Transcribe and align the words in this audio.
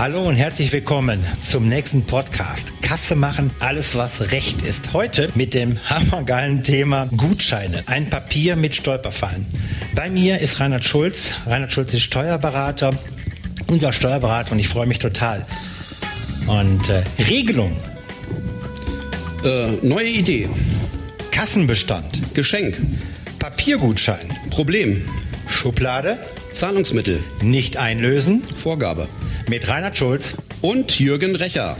Hallo 0.00 0.26
und 0.26 0.36
herzlich 0.36 0.72
willkommen 0.72 1.22
zum 1.42 1.68
nächsten 1.68 2.04
Podcast. 2.04 2.72
Kasse 2.80 3.16
machen, 3.16 3.50
alles 3.58 3.96
was 3.96 4.32
recht 4.32 4.62
ist. 4.62 4.94
Heute 4.94 5.28
mit 5.34 5.52
dem 5.52 5.78
hammergeilen 5.90 6.62
Thema 6.62 7.06
Gutscheine. 7.14 7.82
Ein 7.84 8.08
Papier 8.08 8.56
mit 8.56 8.74
Stolperfallen. 8.74 9.44
Bei 9.94 10.08
mir 10.08 10.38
ist 10.38 10.58
Reinhard 10.58 10.86
Schulz. 10.86 11.34
Reinhard 11.44 11.70
Schulz 11.70 11.92
ist 11.92 12.00
Steuerberater, 12.00 12.92
unser 13.66 13.92
Steuerberater 13.92 14.52
und 14.52 14.58
ich 14.58 14.68
freue 14.68 14.86
mich 14.86 15.00
total. 15.00 15.44
Und 16.46 16.88
äh, 16.88 17.02
Regelung. 17.22 17.76
Äh, 19.44 19.72
neue 19.82 20.08
Idee. 20.08 20.48
Kassenbestand. 21.30 22.34
Geschenk. 22.34 22.80
Papiergutschein. 23.38 24.34
Problem. 24.48 25.06
Schublade. 25.46 26.16
Zahlungsmittel. 26.52 27.22
Nicht 27.42 27.76
einlösen. 27.76 28.42
Vorgabe. 28.56 29.06
Mit 29.50 29.66
Reinhard 29.66 29.96
Schulz. 29.96 30.36
Und 30.60 31.00
Jürgen 31.00 31.34
Recher. 31.34 31.76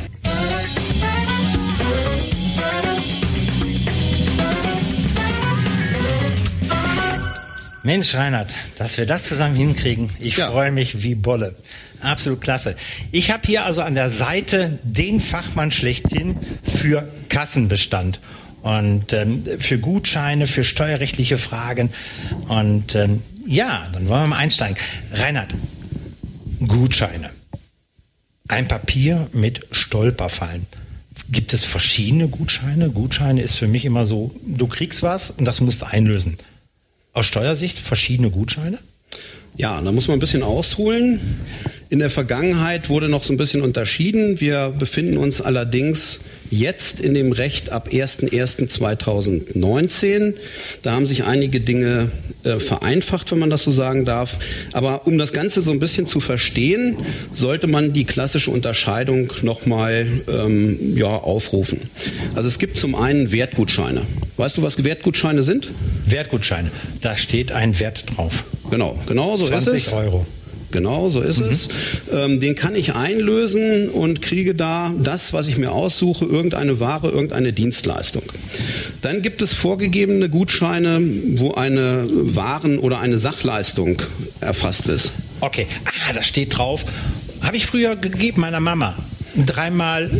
Mensch, 7.84 8.14
Reinhard, 8.14 8.56
dass 8.76 8.98
wir 8.98 9.06
das 9.06 9.28
zusammen 9.28 9.54
hinkriegen. 9.54 10.10
Ich 10.18 10.36
Ja. 10.36 10.50
freue 10.50 10.72
mich 10.72 11.04
wie 11.04 11.14
Bolle. 11.14 11.54
Absolut 12.00 12.40
klasse. 12.40 12.74
Ich 13.12 13.30
habe 13.30 13.46
hier 13.46 13.64
also 13.64 13.82
an 13.82 13.94
der 13.94 14.10
Seite 14.10 14.80
den 14.82 15.20
Fachmann 15.20 15.70
schlechthin 15.70 16.36
für 16.62 17.08
Kassenbestand 17.28 18.18
und 18.62 19.12
ähm, 19.12 19.44
für 19.60 19.78
Gutscheine, 19.78 20.48
für 20.48 20.64
steuerrechtliche 20.64 21.38
Fragen. 21.38 21.90
Und 22.48 22.96
ähm, 22.96 23.22
ja, 23.46 23.88
dann 23.92 24.08
wollen 24.08 24.22
wir 24.24 24.26
mal 24.28 24.36
einsteigen. 24.38 24.76
Reinhard, 25.12 25.54
Gutscheine. 26.66 27.30
Ein 28.50 28.66
Papier 28.66 29.28
mit 29.32 29.60
Stolperfallen. 29.70 30.66
Gibt 31.30 31.52
es 31.52 31.64
verschiedene 31.64 32.26
Gutscheine? 32.26 32.90
Gutscheine 32.90 33.42
ist 33.42 33.54
für 33.54 33.68
mich 33.68 33.84
immer 33.84 34.06
so, 34.06 34.34
du 34.44 34.66
kriegst 34.66 35.04
was 35.04 35.30
und 35.30 35.44
das 35.44 35.60
musst 35.60 35.82
du 35.82 35.86
einlösen. 35.86 36.36
Aus 37.12 37.26
Steuersicht 37.26 37.78
verschiedene 37.78 38.28
Gutscheine? 38.30 38.80
Ja, 39.56 39.80
da 39.80 39.92
muss 39.92 40.08
man 40.08 40.16
ein 40.16 40.20
bisschen 40.20 40.42
ausholen. 40.42 41.20
In 41.90 42.00
der 42.00 42.10
Vergangenheit 42.10 42.88
wurde 42.88 43.08
noch 43.08 43.22
so 43.22 43.32
ein 43.32 43.36
bisschen 43.36 43.62
unterschieden. 43.62 44.40
Wir 44.40 44.74
befinden 44.76 45.16
uns 45.16 45.40
allerdings 45.40 46.22
jetzt 46.50 47.00
in 47.00 47.14
dem 47.14 47.32
Recht 47.32 47.70
ab 47.70 47.88
01.01.2019. 47.92 50.34
Da 50.82 50.92
haben 50.92 51.06
sich 51.06 51.24
einige 51.24 51.60
Dinge 51.60 52.10
äh, 52.44 52.60
vereinfacht, 52.60 53.32
wenn 53.32 53.38
man 53.38 53.50
das 53.50 53.62
so 53.62 53.70
sagen 53.70 54.04
darf. 54.04 54.38
Aber 54.72 55.06
um 55.06 55.18
das 55.18 55.32
Ganze 55.32 55.62
so 55.62 55.72
ein 55.72 55.78
bisschen 55.78 56.06
zu 56.06 56.20
verstehen, 56.20 56.96
sollte 57.32 57.66
man 57.66 57.92
die 57.92 58.04
klassische 58.04 58.50
Unterscheidung 58.50 59.32
nochmal 59.42 60.06
ähm, 60.28 60.96
ja, 60.96 61.08
aufrufen. 61.08 61.82
Also 62.34 62.48
es 62.48 62.58
gibt 62.58 62.76
zum 62.76 62.94
einen 62.94 63.32
Wertgutscheine. 63.32 64.02
Weißt 64.36 64.56
du, 64.56 64.62
was 64.62 64.82
Wertgutscheine 64.82 65.42
sind? 65.42 65.70
Wertgutscheine. 66.06 66.70
Da 67.00 67.16
steht 67.16 67.52
ein 67.52 67.78
Wert 67.78 68.04
drauf. 68.16 68.44
Genau, 68.70 68.98
genau 69.06 69.36
so 69.36 69.44
ist 69.44 69.64
20 69.64 69.86
es. 69.86 69.92
Euro. 69.92 70.26
Genau, 70.70 71.08
so 71.08 71.20
ist 71.20 71.40
es. 71.40 71.68
Ähm, 72.12 72.38
den 72.40 72.54
kann 72.54 72.74
ich 72.74 72.94
einlösen 72.94 73.88
und 73.88 74.22
kriege 74.22 74.54
da 74.54 74.92
das, 75.02 75.32
was 75.32 75.48
ich 75.48 75.58
mir 75.58 75.72
aussuche, 75.72 76.24
irgendeine 76.24 76.78
Ware, 76.80 77.10
irgendeine 77.10 77.52
Dienstleistung. 77.52 78.22
Dann 79.02 79.22
gibt 79.22 79.42
es 79.42 79.52
vorgegebene 79.52 80.28
Gutscheine, 80.28 81.00
wo 81.36 81.54
eine 81.54 82.06
Waren- 82.10 82.78
oder 82.78 83.00
eine 83.00 83.18
Sachleistung 83.18 84.02
erfasst 84.40 84.88
ist. 84.88 85.12
Okay. 85.40 85.66
Ah, 85.84 86.12
da 86.12 86.22
steht 86.22 86.56
drauf. 86.56 86.84
Habe 87.42 87.56
ich 87.56 87.66
früher 87.66 87.96
gegeben 87.96 88.40
meiner 88.42 88.60
Mama. 88.60 88.94
Dreimal 89.34 90.10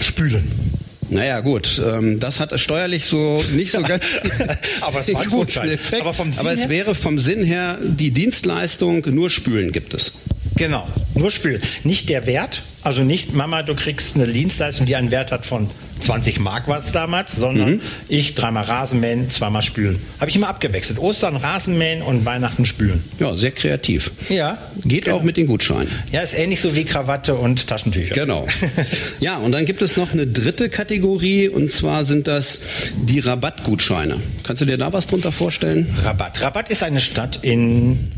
spülen. 0.00 0.69
Naja, 1.10 1.40
gut, 1.40 1.82
ähm, 1.84 2.20
das 2.20 2.38
hat 2.38 2.58
steuerlich 2.58 3.04
so 3.06 3.42
nicht 3.52 3.72
so 3.72 3.82
ganz 3.82 4.04
Aber 4.80 5.00
es 5.00 5.12
war 5.12 5.20
ein 5.22 5.28
guten. 5.30 5.68
Effekt. 5.68 6.00
Aber 6.02 6.14
vom 6.14 6.32
Sinn 6.32 6.40
Aber 6.40 6.52
es 6.52 6.60
her? 6.60 6.68
wäre 6.68 6.94
vom 6.94 7.18
Sinn 7.18 7.42
her 7.44 7.78
die 7.82 8.12
Dienstleistung, 8.12 9.04
nur 9.10 9.28
Spülen 9.28 9.72
gibt 9.72 9.92
es. 9.94 10.12
Genau. 10.60 10.86
Nur 11.14 11.30
spülen. 11.30 11.62
Nicht 11.84 12.10
der 12.10 12.26
Wert. 12.26 12.62
Also 12.82 13.02
nicht, 13.02 13.34
Mama, 13.34 13.62
du 13.62 13.74
kriegst 13.74 14.14
eine 14.14 14.26
Dienstleistung, 14.26 14.84
die 14.86 14.94
einen 14.96 15.10
Wert 15.10 15.32
hat 15.32 15.44
von 15.46 15.68
20 16.00 16.38
Mark 16.40 16.66
war 16.68 16.78
es 16.78 16.92
damals, 16.92 17.32
sondern 17.36 17.72
Mhm. 17.72 17.80
ich 18.08 18.34
dreimal 18.34 18.64
Rasenmähen, 18.64 19.28
zweimal 19.30 19.60
spülen. 19.62 19.98
Habe 20.18 20.30
ich 20.30 20.36
immer 20.36 20.48
abgewechselt. 20.48 20.98
Ostern 20.98 21.36
Rasenmähen 21.36 22.00
und 22.02 22.24
Weihnachten 22.24 22.64
spülen. 22.64 23.02
Ja, 23.18 23.36
sehr 23.36 23.50
kreativ. 23.52 24.10
Ja. 24.30 24.58
Geht 24.82 25.08
auch 25.10 25.22
mit 25.22 25.36
den 25.38 25.46
Gutscheinen. 25.46 25.88
Ja, 26.12 26.20
ist 26.20 26.32
ähnlich 26.38 26.60
so 26.60 26.74
wie 26.76 26.84
Krawatte 26.84 27.34
und 27.34 27.66
Taschentücher. 27.66 28.14
Genau. 28.14 28.46
Ja, 29.20 29.36
und 29.38 29.52
dann 29.52 29.64
gibt 29.66 29.82
es 29.82 29.96
noch 29.98 30.12
eine 30.12 30.26
dritte 30.26 30.68
Kategorie 30.70 31.48
und 31.48 31.70
zwar 31.70 32.04
sind 32.06 32.26
das 32.28 32.62
die 32.96 33.18
Rabattgutscheine. 33.18 34.20
Kannst 34.42 34.62
du 34.62 34.66
dir 34.66 34.78
da 34.78 34.92
was 34.92 35.06
drunter 35.06 35.32
vorstellen? 35.32 35.94
Rabat. 36.02 36.40
Rabat 36.40 36.70
ist 36.70 36.82
eine 36.82 37.00
Stadt 37.02 37.40
in 37.42 38.10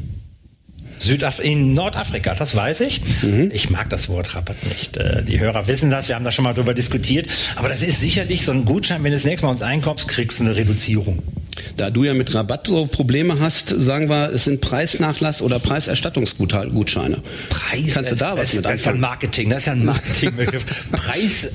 Südaf 1.02 1.38
in 1.40 1.74
Nordafrika, 1.74 2.34
das 2.34 2.54
weiß 2.54 2.80
ich. 2.80 3.00
Mhm. 3.22 3.50
Ich 3.52 3.70
mag 3.70 3.90
das 3.90 4.08
Wort 4.08 4.34
Rabatt 4.34 4.64
nicht. 4.66 4.96
Äh, 4.96 5.22
Die 5.24 5.40
Hörer 5.40 5.66
wissen 5.66 5.90
das, 5.90 6.08
wir 6.08 6.14
haben 6.14 6.24
da 6.24 6.32
schon 6.32 6.44
mal 6.44 6.54
drüber 6.54 6.74
diskutiert. 6.74 7.26
Aber 7.56 7.68
das 7.68 7.82
ist 7.82 8.00
sicherlich 8.00 8.44
so 8.44 8.52
ein 8.52 8.64
Gutschein, 8.64 9.02
wenn 9.04 9.10
du 9.10 9.16
das 9.16 9.24
nächste 9.24 9.46
Mal 9.46 9.52
uns 9.52 9.62
einkaufst, 9.62 10.08
kriegst 10.08 10.40
du 10.40 10.44
eine 10.44 10.56
Reduzierung. 10.56 11.22
Da 11.76 11.90
du 11.90 12.04
ja 12.04 12.14
mit 12.14 12.34
Rabatt 12.34 12.66
so 12.66 12.86
Probleme 12.86 13.38
hast, 13.40 13.68
sagen 13.68 14.08
wir, 14.08 14.30
es 14.32 14.44
sind 14.44 14.64
Preisnachlass- 14.64 15.42
oder 15.42 15.58
Preiserstattungsgutscheine. 15.58 17.18
Preis. 17.50 17.94
Kannst 17.94 18.10
du 18.12 18.16
da 18.16 18.36
was 18.36 18.48
das, 18.48 18.54
mit 18.56 18.64
Das 18.64 18.74
ist 18.74 18.86
ja 18.86 18.92
ein 18.92 18.96
anfangen? 18.96 19.00
Marketing, 19.00 19.50
das 19.50 19.58
ist 19.60 19.66
ja 19.66 19.72
ein 19.72 19.84
Marketingbegriff. 19.84 20.64
Preis. 20.92 21.50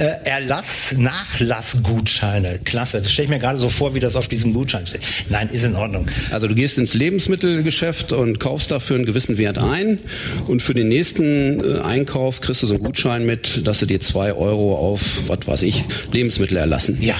Äh, 0.00 0.16
Erlass, 0.24 0.94
Nachlassgutscheine. 0.96 2.60
Klasse. 2.64 3.02
Das 3.02 3.12
stelle 3.12 3.24
ich 3.24 3.30
mir 3.30 3.38
gerade 3.38 3.58
so 3.58 3.68
vor, 3.68 3.94
wie 3.94 4.00
das 4.00 4.16
auf 4.16 4.28
diesem 4.28 4.54
Gutschein 4.54 4.86
steht. 4.86 5.02
Nein, 5.28 5.50
ist 5.50 5.62
in 5.62 5.76
Ordnung. 5.76 6.06
Also 6.30 6.48
du 6.48 6.54
gehst 6.54 6.78
ins 6.78 6.94
Lebensmittelgeschäft 6.94 8.12
und 8.12 8.40
kaufst 8.40 8.70
dafür 8.70 8.96
einen 8.96 9.04
gewissen 9.04 9.36
Wert 9.36 9.58
ein 9.58 9.98
und 10.46 10.62
für 10.62 10.72
den 10.72 10.88
nächsten 10.88 11.60
äh, 11.62 11.80
Einkauf 11.80 12.40
kriegst 12.40 12.62
du 12.62 12.66
so 12.66 12.76
einen 12.76 12.82
Gutschein 12.82 13.26
mit, 13.26 13.66
dass 13.66 13.80
sie 13.80 13.86
dir 13.86 14.00
zwei 14.00 14.32
Euro 14.32 14.74
auf, 14.74 15.28
was 15.28 15.46
weiß 15.46 15.62
ich, 15.62 15.84
Lebensmittel 16.12 16.56
erlassen. 16.56 16.96
Ja, 17.02 17.16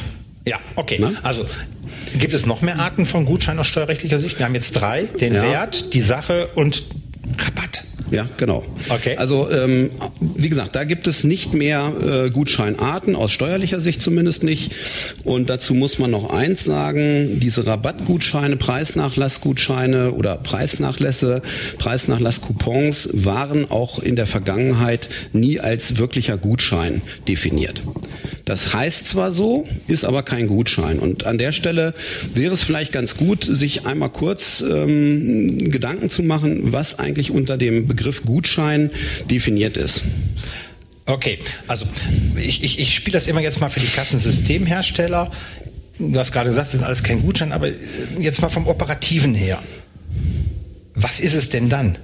ja, 0.46 0.56
okay. 0.76 0.96
Na? 0.98 1.12
Also 1.22 1.44
gibt 2.18 2.32
es 2.32 2.46
noch 2.46 2.62
mehr 2.62 2.78
Arten 2.78 3.04
von 3.04 3.26
Gutschein 3.26 3.58
aus 3.58 3.66
steuerrechtlicher 3.66 4.18
Sicht? 4.18 4.38
Wir 4.38 4.46
haben 4.46 4.54
jetzt 4.54 4.72
drei: 4.72 5.02
den 5.20 5.34
Ja. 5.34 5.42
Wert, 5.42 5.92
die 5.92 6.00
Sache 6.00 6.48
und 6.54 6.82
Rabatt. 7.38 7.69
Ja, 8.10 8.28
genau. 8.36 8.64
Okay. 8.88 9.16
Also 9.16 9.48
ähm, 9.50 9.90
wie 10.20 10.48
gesagt, 10.48 10.74
da 10.74 10.84
gibt 10.84 11.06
es 11.06 11.24
nicht 11.24 11.54
mehr 11.54 11.92
äh, 12.26 12.30
Gutscheinarten, 12.30 13.14
aus 13.14 13.32
steuerlicher 13.32 13.80
Sicht 13.80 14.02
zumindest 14.02 14.42
nicht. 14.42 14.72
Und 15.24 15.48
dazu 15.48 15.74
muss 15.74 15.98
man 15.98 16.10
noch 16.10 16.30
eins 16.30 16.64
sagen, 16.64 17.38
diese 17.40 17.66
Rabattgutscheine, 17.66 18.56
Preisnachlassgutscheine 18.56 20.12
oder 20.12 20.36
Preisnachlässe, 20.36 21.42
Preisnachlasscoupons 21.78 23.24
waren 23.24 23.70
auch 23.70 24.00
in 24.00 24.16
der 24.16 24.26
Vergangenheit 24.26 25.08
nie 25.32 25.60
als 25.60 25.98
wirklicher 25.98 26.36
Gutschein 26.36 27.02
definiert. 27.28 27.82
Das 28.50 28.74
heißt 28.74 29.06
zwar 29.06 29.30
so, 29.30 29.68
ist 29.86 30.04
aber 30.04 30.24
kein 30.24 30.48
Gutschein. 30.48 30.98
Und 30.98 31.24
an 31.24 31.38
der 31.38 31.52
Stelle 31.52 31.94
wäre 32.34 32.52
es 32.52 32.64
vielleicht 32.64 32.90
ganz 32.90 33.16
gut, 33.16 33.44
sich 33.44 33.86
einmal 33.86 34.08
kurz 34.08 34.60
ähm, 34.60 35.70
Gedanken 35.70 36.10
zu 36.10 36.24
machen, 36.24 36.72
was 36.72 36.98
eigentlich 36.98 37.30
unter 37.30 37.56
dem 37.56 37.86
Begriff 37.86 38.24
Gutschein 38.24 38.90
definiert 39.30 39.76
ist. 39.76 40.02
Okay, 41.06 41.38
also 41.68 41.86
ich, 42.38 42.64
ich, 42.64 42.80
ich 42.80 42.92
spiele 42.92 43.12
das 43.12 43.28
immer 43.28 43.40
jetzt 43.40 43.60
mal 43.60 43.68
für 43.68 43.78
die 43.78 43.86
Kassensystemhersteller. 43.86 45.30
Du 46.00 46.18
hast 46.18 46.32
gerade 46.32 46.48
gesagt, 46.48 46.70
das 46.70 46.74
ist 46.74 46.82
alles 46.82 47.04
kein 47.04 47.22
Gutschein, 47.22 47.52
aber 47.52 47.68
jetzt 48.18 48.42
mal 48.42 48.48
vom 48.48 48.66
Operativen 48.66 49.32
her. 49.32 49.62
Was 50.96 51.20
ist 51.20 51.34
es 51.34 51.50
denn 51.50 51.68
dann? 51.68 51.98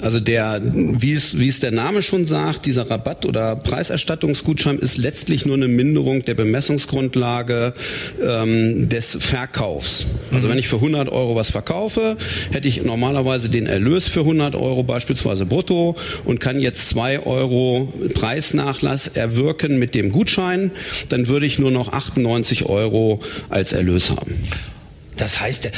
Also 0.00 0.20
der, 0.20 0.60
wie 0.64 1.12
es, 1.12 1.38
wie 1.38 1.48
es 1.48 1.60
der 1.60 1.70
Name 1.70 2.02
schon 2.02 2.24
sagt, 2.24 2.66
dieser 2.66 2.90
Rabatt- 2.90 3.26
oder 3.26 3.56
Preiserstattungsgutschein 3.56 4.78
ist 4.78 4.96
letztlich 4.96 5.44
nur 5.44 5.56
eine 5.56 5.68
Minderung 5.68 6.24
der 6.24 6.34
Bemessungsgrundlage 6.34 7.74
ähm, 8.22 8.88
des 8.88 9.16
Verkaufs. 9.20 10.06
Also 10.30 10.48
wenn 10.48 10.58
ich 10.58 10.68
für 10.68 10.76
100 10.76 11.08
Euro 11.08 11.34
was 11.34 11.50
verkaufe, 11.50 12.16
hätte 12.52 12.68
ich 12.68 12.82
normalerweise 12.84 13.48
den 13.48 13.66
Erlös 13.66 14.08
für 14.08 14.20
100 14.20 14.54
Euro 14.54 14.82
beispielsweise 14.82 15.46
brutto 15.46 15.96
und 16.24 16.40
kann 16.40 16.60
jetzt 16.60 16.88
2 16.90 17.26
Euro 17.26 17.92
Preisnachlass 18.14 19.08
erwirken 19.08 19.78
mit 19.78 19.94
dem 19.94 20.12
Gutschein, 20.12 20.70
dann 21.08 21.28
würde 21.28 21.46
ich 21.46 21.58
nur 21.58 21.70
noch 21.70 21.92
98 21.92 22.66
Euro 22.66 23.20
als 23.48 23.72
Erlös 23.72 24.10
haben. 24.10 24.34
Das 25.16 25.40
heißt, 25.40 25.70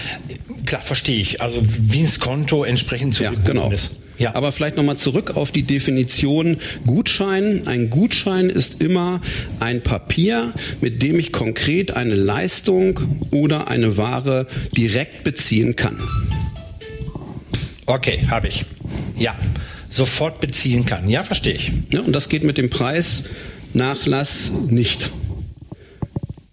klar, 0.66 0.82
verstehe 0.82 1.20
ich. 1.20 1.40
Also 1.40 1.62
wie 1.62 2.00
ins 2.00 2.20
Konto 2.20 2.64
entsprechend 2.64 3.18
Ja, 3.18 3.30
zurückgebucht 3.30 3.46
genau. 3.46 3.70
ist. 3.72 3.96
Ja. 4.18 4.34
Aber 4.34 4.52
vielleicht 4.52 4.76
nochmal 4.76 4.98
zurück 4.98 5.34
auf 5.36 5.50
die 5.50 5.62
Definition 5.62 6.58
Gutschein. 6.84 7.66
Ein 7.66 7.88
Gutschein 7.88 8.50
ist 8.50 8.82
immer 8.82 9.22
ein 9.60 9.80
Papier, 9.82 10.52
mit 10.82 11.02
dem 11.02 11.18
ich 11.18 11.32
konkret 11.32 11.92
eine 11.92 12.14
Leistung 12.14 13.00
oder 13.30 13.68
eine 13.68 13.96
Ware 13.96 14.46
direkt 14.76 15.24
beziehen 15.24 15.74
kann. 15.74 15.98
Okay, 17.86 18.26
habe 18.30 18.48
ich. 18.48 18.66
Ja. 19.18 19.34
sofort 19.88 20.40
beziehen 20.40 20.84
kann. 20.86 21.08
Ja, 21.08 21.22
verstehe 21.24 21.54
ich. 21.54 21.72
Ja, 21.92 22.00
und 22.00 22.12
das 22.12 22.28
geht 22.28 22.44
mit 22.44 22.58
dem 22.58 22.70
Preisnachlass 22.70 24.50
nicht. 24.68 25.10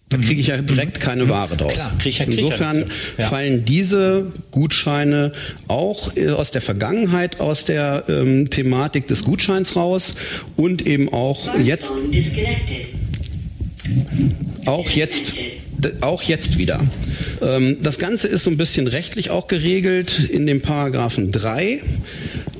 Da 0.09 0.17
kriege 0.17 0.39
ich 0.39 0.47
ja 0.47 0.57
direkt 0.61 1.01
keine 1.01 1.27
Ware 1.27 1.57
draus. 1.57 1.73
Klar, 1.73 1.91
krieg 1.99 2.11
ich 2.13 2.19
ja- 2.19 2.25
krieg 2.25 2.39
Insofern 2.39 2.85
ja. 3.17 3.27
fallen 3.27 3.65
diese 3.65 4.31
Gutscheine 4.51 5.33
auch 5.67 6.15
äh, 6.15 6.29
aus 6.29 6.51
der 6.51 6.61
Vergangenheit, 6.61 7.41
aus 7.41 7.65
der 7.65 8.05
ähm, 8.07 8.49
Thematik 8.49 9.07
des 9.07 9.25
Gutscheins 9.25 9.75
raus 9.75 10.15
und 10.55 10.87
eben 10.87 11.11
auch 11.11 11.57
jetzt 11.59 11.91
auch 14.65 14.89
jetzt 14.89 15.33
auch 16.01 16.23
jetzt 16.23 16.57
wieder. 16.57 16.81
Ähm, 17.41 17.77
das 17.81 17.99
Ganze 17.99 18.27
ist 18.27 18.43
so 18.43 18.49
ein 18.51 18.57
bisschen 18.57 18.87
rechtlich 18.87 19.29
auch 19.29 19.47
geregelt 19.47 20.19
in 20.29 20.45
dem 20.45 20.61
Paragraphen 20.61 21.31
3 21.31 21.81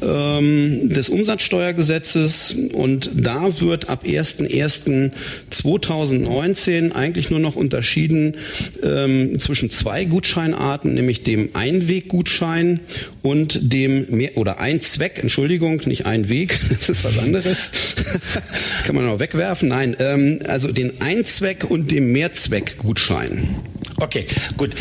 ähm, 0.02 0.90
des 0.90 1.10
Umsatzsteuergesetzes 1.10 2.56
und 2.74 3.12
da 3.14 3.62
wird 3.62 3.90
ab 3.90 4.04
1.1.2019 4.06 6.94
eigentlich 6.94 7.30
nur 7.30 7.40
noch 7.40 7.56
unterschieden 7.56 8.38
ähm, 8.84 9.40
zwischen 9.40 9.70
zwei 9.70 10.06
Gutscheinarten, 10.06 10.94
nämlich 10.94 11.24
dem 11.24 11.50
Einweggutschein 11.54 12.80
und 13.22 13.74
dem 13.74 14.06
mehr 14.10 14.38
oder 14.38 14.60
Einzweck, 14.60 15.20
Entschuldigung, 15.20 15.82
nicht 15.86 16.06
Einweg, 16.06 16.60
das 16.70 16.90
ist 16.90 17.04
was 17.04 17.20
anderes. 17.20 17.96
Kann 18.86 18.96
man 18.96 19.08
auch 19.08 19.20
wegwerfen. 19.20 19.70
Nein, 19.70 19.96
ähm, 20.00 20.40
also 20.48 20.72
den 20.72 21.02
Einzweck 21.02 21.70
und 21.70 21.92
dem 21.92 22.12
Mehrzweckgutschein. 22.12 23.56
Okay, 24.00 24.28
gut. 24.58 24.76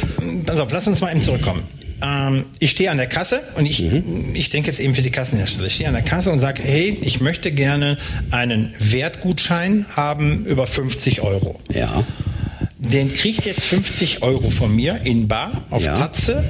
Pass 0.44 0.60
auf, 0.60 0.70
lass 0.70 0.86
uns 0.86 1.00
mal 1.00 1.10
eben 1.10 1.22
zurückkommen. 1.22 1.62
Ähm, 2.02 2.44
ich 2.58 2.72
stehe 2.72 2.90
an 2.90 2.96
der 2.98 3.06
Kasse 3.06 3.40
und 3.56 3.66
ich, 3.66 3.82
ich 4.34 4.50
denke 4.50 4.68
jetzt 4.68 4.80
eben 4.80 4.94
für 4.94 5.02
die 5.02 5.10
Kassenhersteller. 5.10 5.66
Ich 5.66 5.74
stehe 5.74 5.88
an 5.88 5.94
der 5.94 6.02
Kasse 6.04 6.30
und 6.30 6.40
sage, 6.40 6.62
hey, 6.62 6.98
ich 7.00 7.20
möchte 7.20 7.52
gerne 7.52 7.96
einen 8.30 8.74
Wertgutschein 8.78 9.86
haben 9.90 10.44
über 10.44 10.66
50 10.66 11.22
Euro. 11.22 11.58
Ja. 11.72 12.04
Den 12.78 13.12
kriegt 13.12 13.44
jetzt 13.46 13.62
50 13.64 14.22
Euro 14.22 14.50
von 14.50 14.74
mir 14.74 15.00
in 15.04 15.26
Bar 15.28 15.64
auf 15.70 15.82
Ja. 15.82 15.94
Tatze. 15.94 16.44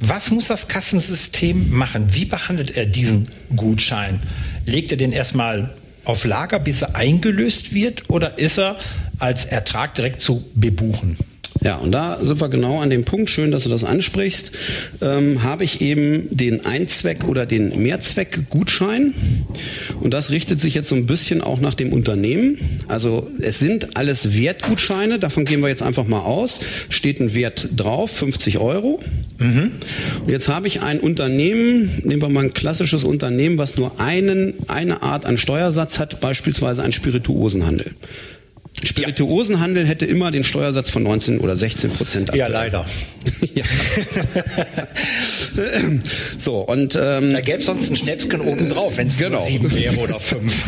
Was 0.00 0.30
muss 0.30 0.48
das 0.48 0.68
Kassensystem 0.68 1.70
machen? 1.70 2.08
Wie 2.14 2.26
behandelt 2.26 2.76
er 2.76 2.84
diesen 2.84 3.28
Gutschein? 3.56 4.20
Legt 4.66 4.90
er 4.90 4.98
den 4.98 5.12
erstmal 5.12 5.70
auf 6.04 6.24
Lager, 6.26 6.58
bis 6.58 6.82
er 6.82 6.94
eingelöst 6.94 7.72
wird, 7.72 8.10
oder 8.10 8.38
ist 8.38 8.58
er 8.58 8.76
als 9.18 9.46
Ertrag 9.46 9.94
direkt 9.94 10.20
zu 10.20 10.44
bebuchen? 10.54 11.16
Ja, 11.64 11.76
und 11.76 11.92
da 11.92 12.18
sind 12.22 12.42
wir 12.42 12.50
genau 12.50 12.80
an 12.80 12.90
dem 12.90 13.04
Punkt, 13.04 13.30
schön, 13.30 13.50
dass 13.50 13.64
du 13.64 13.70
das 13.70 13.84
ansprichst, 13.84 14.52
ähm, 15.00 15.42
habe 15.42 15.64
ich 15.64 15.80
eben 15.80 16.28
den 16.30 16.66
Einzweck- 16.66 17.24
oder 17.24 17.46
den 17.46 17.82
Mehrzweckgutschein. 17.82 19.14
Und 19.98 20.12
das 20.12 20.30
richtet 20.30 20.60
sich 20.60 20.74
jetzt 20.74 20.90
so 20.90 20.94
ein 20.94 21.06
bisschen 21.06 21.40
auch 21.40 21.60
nach 21.60 21.72
dem 21.72 21.94
Unternehmen. 21.94 22.58
Also 22.86 23.30
es 23.40 23.60
sind 23.60 23.96
alles 23.96 24.38
Wertgutscheine, 24.38 25.18
davon 25.18 25.46
gehen 25.46 25.62
wir 25.62 25.68
jetzt 25.68 25.82
einfach 25.82 26.06
mal 26.06 26.20
aus. 26.20 26.60
Steht 26.90 27.18
ein 27.18 27.34
Wert 27.34 27.70
drauf, 27.74 28.10
50 28.10 28.58
Euro. 28.58 29.02
Und 30.20 30.30
jetzt 30.30 30.48
habe 30.48 30.66
ich 30.66 30.82
ein 30.82 31.00
Unternehmen, 31.00 32.02
nehmen 32.04 32.20
wir 32.20 32.28
mal 32.28 32.44
ein 32.44 32.52
klassisches 32.52 33.04
Unternehmen, 33.04 33.56
was 33.56 33.78
nur 33.78 33.98
einen, 33.98 34.52
eine 34.68 35.02
Art 35.02 35.24
an 35.24 35.38
Steuersatz 35.38 35.98
hat, 35.98 36.20
beispielsweise 36.20 36.82
ein 36.82 36.92
Spirituosenhandel. 36.92 37.92
Spirituosenhandel 38.82 39.86
hätte 39.86 40.04
immer 40.04 40.30
den 40.30 40.44
Steuersatz 40.44 40.90
von 40.90 41.02
19 41.04 41.40
oder 41.40 41.56
16 41.56 41.90
Prozent. 41.90 42.34
Ja, 42.34 42.48
leider. 42.48 42.84
ja. 43.54 43.64
so, 46.38 46.58
und 46.58 46.98
ähm, 47.00 47.32
Da 47.32 47.40
gäbe 47.40 47.58
es 47.58 47.66
sonst 47.66 47.90
ein 47.90 47.96
Schnäpschen 47.96 48.40
oben 48.40 48.68
drauf, 48.68 48.96
wenn 48.96 49.06
es 49.06 49.16
Genau. 49.16 49.38
nur 49.38 49.46
sieben 49.46 49.72
wäre 49.74 49.96
oder 49.96 50.18
fünf. 50.20 50.64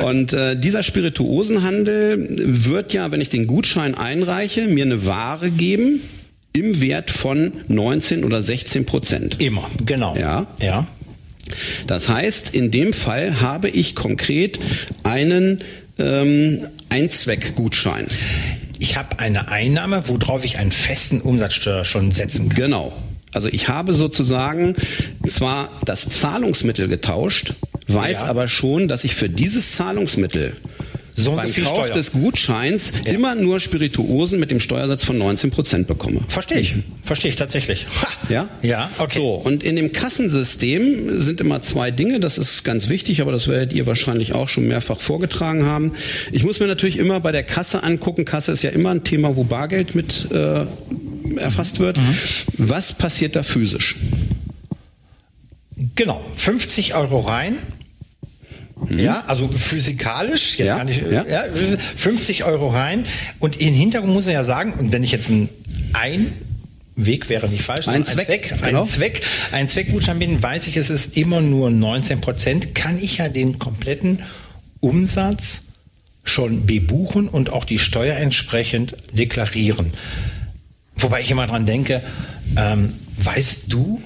Und 0.02 0.32
äh, 0.32 0.56
dieser 0.58 0.82
Spirituosenhandel 0.82 2.26
wird 2.64 2.92
ja, 2.92 3.12
wenn 3.12 3.20
ich 3.20 3.28
den 3.28 3.46
Gutschein 3.46 3.94
einreiche, 3.94 4.62
mir 4.62 4.84
eine 4.84 5.06
Ware 5.06 5.50
geben 5.50 6.00
im 6.52 6.80
Wert 6.80 7.10
von 7.10 7.52
19 7.68 8.24
oder 8.24 8.42
16 8.42 8.86
Prozent. 8.86 9.40
Immer, 9.40 9.68
genau. 9.84 10.16
Ja. 10.16 10.46
Ja. 10.60 10.88
Das 11.86 12.08
heißt, 12.08 12.54
in 12.54 12.70
dem 12.70 12.92
Fall 12.92 13.40
habe 13.40 13.68
ich 13.68 13.94
konkret 13.94 14.58
einen 15.02 15.58
ähm, 15.98 16.66
Einzweckgutschein. 16.96 18.06
Ich 18.78 18.96
habe 18.96 19.18
eine 19.18 19.48
Einnahme, 19.48 20.04
worauf 20.08 20.44
ich 20.44 20.58
einen 20.58 20.72
festen 20.72 21.20
Umsatzsteuer 21.20 21.84
schon 21.84 22.10
setzen 22.10 22.48
kann. 22.48 22.56
Genau. 22.56 22.92
Also 23.32 23.48
ich 23.48 23.68
habe 23.68 23.92
sozusagen 23.92 24.74
zwar 25.26 25.68
das 25.84 26.08
Zahlungsmittel 26.08 26.88
getauscht, 26.88 27.52
weiß 27.86 28.20
Ja. 28.22 28.26
aber 28.26 28.48
schon, 28.48 28.88
dass 28.88 29.04
ich 29.04 29.14
für 29.14 29.28
dieses 29.28 29.72
Zahlungsmittel 29.76 30.56
So 31.18 31.30
und 31.30 31.36
so 31.36 31.42
beim 31.42 31.48
viel 31.48 31.64
Kauf 31.64 31.86
Steuer. 31.86 31.94
des 31.94 32.12
Gutscheins 32.12 32.92
Ja. 33.06 33.12
immer 33.12 33.34
nur 33.34 33.58
Spirituosen 33.58 34.38
mit 34.38 34.50
dem 34.50 34.60
Steuersatz 34.60 35.02
von 35.04 35.16
19 35.16 35.50
Prozent 35.50 35.86
bekomme. 35.86 36.20
Verstehe 36.28 36.58
ich. 36.60 36.74
Verstehe 37.04 37.30
ich 37.30 37.36
tatsächlich. 37.36 37.86
Ha. 38.02 38.08
Ja? 38.28 38.48
Ja, 38.62 38.90
okay. 38.98 39.16
So, 39.16 39.30
und 39.34 39.62
in 39.62 39.76
dem 39.76 39.92
Kassensystem 39.92 41.18
sind 41.20 41.40
immer 41.40 41.62
zwei 41.62 41.90
Dinge, 41.90 42.20
das 42.20 42.36
ist 42.36 42.64
ganz 42.64 42.88
wichtig, 42.90 43.22
aber 43.22 43.32
das 43.32 43.48
werdet 43.48 43.72
ihr 43.72 43.86
wahrscheinlich 43.86 44.34
auch 44.34 44.48
schon 44.48 44.68
mehrfach 44.68 45.00
vorgetragen 45.00 45.64
haben. 45.64 45.92
Ich 46.32 46.44
muss 46.44 46.60
mir 46.60 46.66
natürlich 46.66 46.98
immer 46.98 47.18
bei 47.20 47.32
der 47.32 47.44
Kasse 47.44 47.82
angucken, 47.82 48.24
Kasse 48.26 48.52
ist 48.52 48.62
ja 48.62 48.70
immer 48.70 48.90
ein 48.90 49.02
Thema, 49.04 49.36
wo 49.36 49.44
Bargeld 49.44 49.94
mit 49.94 50.30
äh, 50.30 50.66
erfasst 51.38 51.80
wird. 51.80 51.96
Mhm. 51.96 52.14
Was 52.58 52.92
passiert 52.92 53.36
da 53.36 53.42
physisch? 53.42 53.96
Genau, 55.94 56.24
50 56.36 56.94
Euro 56.94 57.20
rein. 57.20 57.56
Ja, 58.90 59.24
also 59.26 59.48
physikalisch, 59.48 60.58
jetzt 60.58 60.60
Mhm. 60.60 60.66
Ja, 60.66 60.76
gar 60.76 60.84
nicht, 60.84 61.02
ja. 61.02 61.26
ja. 61.26 61.44
50 61.96 62.44
Euro 62.44 62.68
rein. 62.68 63.04
Und 63.38 63.60
im 63.60 63.74
Hintergrund 63.74 64.12
muss 64.12 64.26
er 64.26 64.34
ja 64.34 64.44
sagen, 64.44 64.74
und 64.74 64.92
wenn 64.92 65.02
ich 65.02 65.12
jetzt 65.12 65.30
ein 65.30 65.48
Einweg 65.94 67.28
wäre 67.28 67.48
nicht 67.48 67.62
falsch, 67.62 67.88
Ein 67.88 68.04
Zweck, 68.04 68.28
ein 68.28 68.40
Zweck, 68.40 68.60
genau. 68.64 68.82
ein 68.82 68.88
Zweck, 68.88 69.22
ein 69.52 69.68
Zweckgutschein 69.68 70.18
bin, 70.18 70.42
weiß 70.42 70.66
ich, 70.66 70.76
es 70.76 70.90
ist 70.90 71.16
immer 71.16 71.40
nur 71.40 71.70
19 71.70 72.20
Prozent, 72.20 72.74
kann 72.74 72.98
ich 73.02 73.18
ja 73.18 73.28
den 73.28 73.58
kompletten 73.58 74.22
Umsatz 74.80 75.62
schon 76.22 76.66
bebuchen 76.66 77.28
und 77.28 77.50
auch 77.50 77.64
die 77.64 77.78
Steuer 77.78 78.16
entsprechend 78.16 78.96
deklarieren. 79.12 79.92
Wobei 80.96 81.20
ich 81.20 81.30
immer 81.30 81.46
dran 81.46 81.66
denke, 81.66 82.02
ähm, 82.56 82.92
weißt 83.18 83.72
du, 83.72 84.02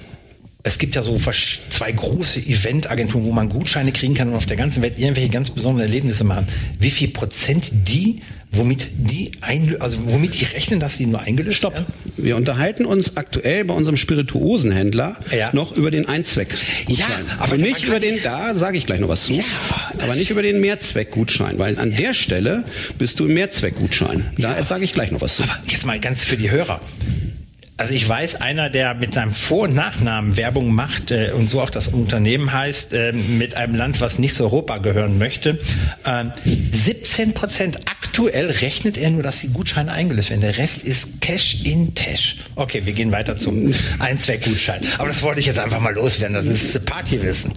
es 0.63 0.77
gibt 0.77 0.95
ja 0.95 1.01
so 1.03 1.19
zwei 1.69 1.91
große 1.91 2.39
Eventagenturen, 2.39 3.25
wo 3.25 3.31
man 3.31 3.49
Gutscheine 3.49 3.91
kriegen 3.91 4.13
kann 4.13 4.29
und 4.29 4.35
auf 4.35 4.45
der 4.45 4.57
ganzen 4.57 4.81
Welt 4.83 4.99
irgendwelche 4.99 5.29
ganz 5.29 5.49
besonderen 5.49 5.87
Erlebnisse 5.87 6.23
machen. 6.23 6.45
Wie 6.79 6.91
viel 6.91 7.07
Prozent 7.09 7.71
die, 7.87 8.21
womit 8.51 8.89
die 8.93 9.31
einlö 9.41 9.77
also 9.79 9.97
womit 10.05 10.39
die 10.39 10.45
rechnen, 10.45 10.79
dass 10.79 10.97
sie 10.97 11.05
nur 11.07 11.21
eingelöst 11.21 11.57
Stopp. 11.57 11.73
werden? 11.73 11.85
Wir 12.17 12.35
unterhalten 12.35 12.85
uns 12.85 13.17
aktuell 13.17 13.65
bei 13.65 13.73
unserem 13.73 13.97
Spirituosenhändler 13.97 15.15
Ja. 15.35 15.49
noch 15.53 15.71
über 15.75 15.89
den 15.89 16.07
Einzweckgutschein. 16.07 16.95
Ja, 16.95 17.05
aber 17.39 17.53
Und 17.53 17.61
nicht 17.61 17.83
über 17.85 17.99
den, 17.99 18.21
da 18.23 18.53
sage 18.53 18.77
ich 18.77 18.85
gleich 18.85 18.99
noch 18.99 19.09
was 19.09 19.25
zu, 19.25 19.33
Ja, 19.33 19.43
aber 19.99 20.15
nicht 20.15 20.29
über 20.29 20.43
den 20.43 20.59
Mehrzweckgutschein, 20.61 21.57
weil 21.57 21.79
an 21.79 21.95
der 21.95 22.13
Stelle 22.13 22.65
bist 22.99 23.19
du 23.19 23.25
im 23.25 23.33
Mehrzweckgutschein. 23.33 24.27
Da 24.37 24.63
sage 24.63 24.83
ich 24.83 24.93
gleich 24.93 25.11
noch 25.11 25.21
was 25.21 25.37
zu. 25.37 25.43
Aber 25.43 25.57
jetzt 25.67 25.85
mal 25.85 25.99
ganz 25.99 26.23
für 26.23 26.37
die 26.37 26.51
Hörer. 26.51 26.81
Also 27.81 27.95
ich 27.95 28.07
weiß, 28.07 28.41
einer, 28.41 28.69
der 28.69 28.93
mit 28.93 29.11
seinem 29.11 29.33
Vor- 29.33 29.63
und 29.63 29.73
Nachnamen 29.73 30.37
Werbung 30.37 30.71
macht 30.71 31.09
äh, 31.09 31.31
und 31.31 31.49
so 31.49 31.61
auch 31.61 31.71
das 31.71 31.87
Unternehmen 31.87 32.53
heißt, 32.53 32.93
äh, 32.93 33.11
mit 33.11 33.55
einem 33.55 33.73
Land, 33.73 34.01
was 34.01 34.19
nicht 34.19 34.35
zu 34.35 34.43
Europa 34.43 34.77
gehören 34.77 35.17
möchte, 35.17 35.57
ähm, 36.05 36.31
17 36.45 37.33
Prozent 37.33 37.79
aktuell 37.89 38.51
rechnet 38.51 38.99
er 38.99 39.09
nur, 39.09 39.23
dass 39.23 39.39
die 39.39 39.47
Gutscheine 39.47 39.91
eingelöst 39.93 40.29
werden. 40.29 40.41
Der 40.41 40.59
Rest 40.59 40.83
ist 40.83 41.21
Cash 41.21 41.63
in 41.63 41.95
Tash. 41.95 42.35
Okay, 42.55 42.85
wir 42.85 42.93
gehen 42.93 43.11
weiter 43.11 43.35
zum 43.35 43.73
Einzweckgutschein. 43.97 44.81
Aber 44.99 45.07
das 45.07 45.23
wollte 45.23 45.39
ich 45.39 45.47
jetzt 45.47 45.57
einfach 45.57 45.79
mal 45.79 45.95
loswerden. 45.95 46.35
Das 46.35 46.45
ist 46.45 46.85
Partywissen. 46.85 47.51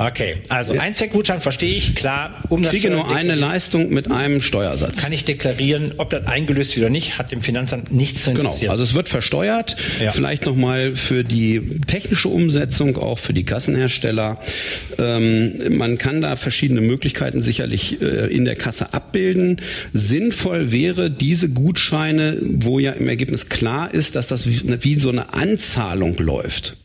Okay, 0.00 0.36
also 0.48 0.72
Einzweckgutschein 0.72 1.42
verstehe 1.42 1.76
ich, 1.76 1.94
klar. 1.94 2.34
Ich 2.44 2.50
Umsatzsteuer 2.50 2.80
kriege 2.80 2.94
nur 2.94 3.14
eine 3.14 3.34
Leistung 3.34 3.90
mit 3.90 4.10
einem 4.10 4.40
Steuersatz. 4.40 5.02
kann 5.02 5.12
ich 5.12 5.26
deklarieren, 5.26 5.92
ob 5.98 6.08
das 6.08 6.26
eingelöst 6.26 6.74
wird 6.76 6.84
oder 6.86 6.90
nicht, 6.90 7.18
hat 7.18 7.32
dem 7.32 7.42
Finanzamt 7.42 7.92
nichts 7.92 8.24
zu 8.24 8.30
Genau, 8.30 8.44
interessieren. 8.44 8.70
also 8.70 8.82
es 8.82 8.94
wird 8.94 9.10
versteuert. 9.10 9.76
Ja. 10.02 10.12
Vielleicht 10.12 10.46
nochmal 10.46 10.96
für 10.96 11.22
die 11.22 11.80
technische 11.86 12.28
Umsetzung, 12.28 12.96
auch 12.96 13.18
für 13.18 13.34
die 13.34 13.44
Kassenhersteller. 13.44 14.38
Ähm, 14.98 15.76
man 15.76 15.98
kann 15.98 16.22
da 16.22 16.36
verschiedene 16.36 16.80
Möglichkeiten 16.80 17.42
sicherlich 17.42 18.00
äh, 18.00 18.26
in 18.34 18.46
der 18.46 18.56
Kasse 18.56 18.94
abbilden. 18.94 19.60
Sinnvoll 19.92 20.72
wäre 20.72 21.10
diese 21.10 21.50
Gutscheine, 21.50 22.38
wo 22.40 22.78
ja 22.78 22.92
im 22.92 23.06
Ergebnis 23.06 23.50
klar 23.50 23.92
ist, 23.92 24.16
dass 24.16 24.28
das 24.28 24.46
wie, 24.46 24.62
wie 24.82 24.94
so 24.94 25.10
eine 25.10 25.34
Anzahlung 25.34 26.16
läuft. 26.16 26.76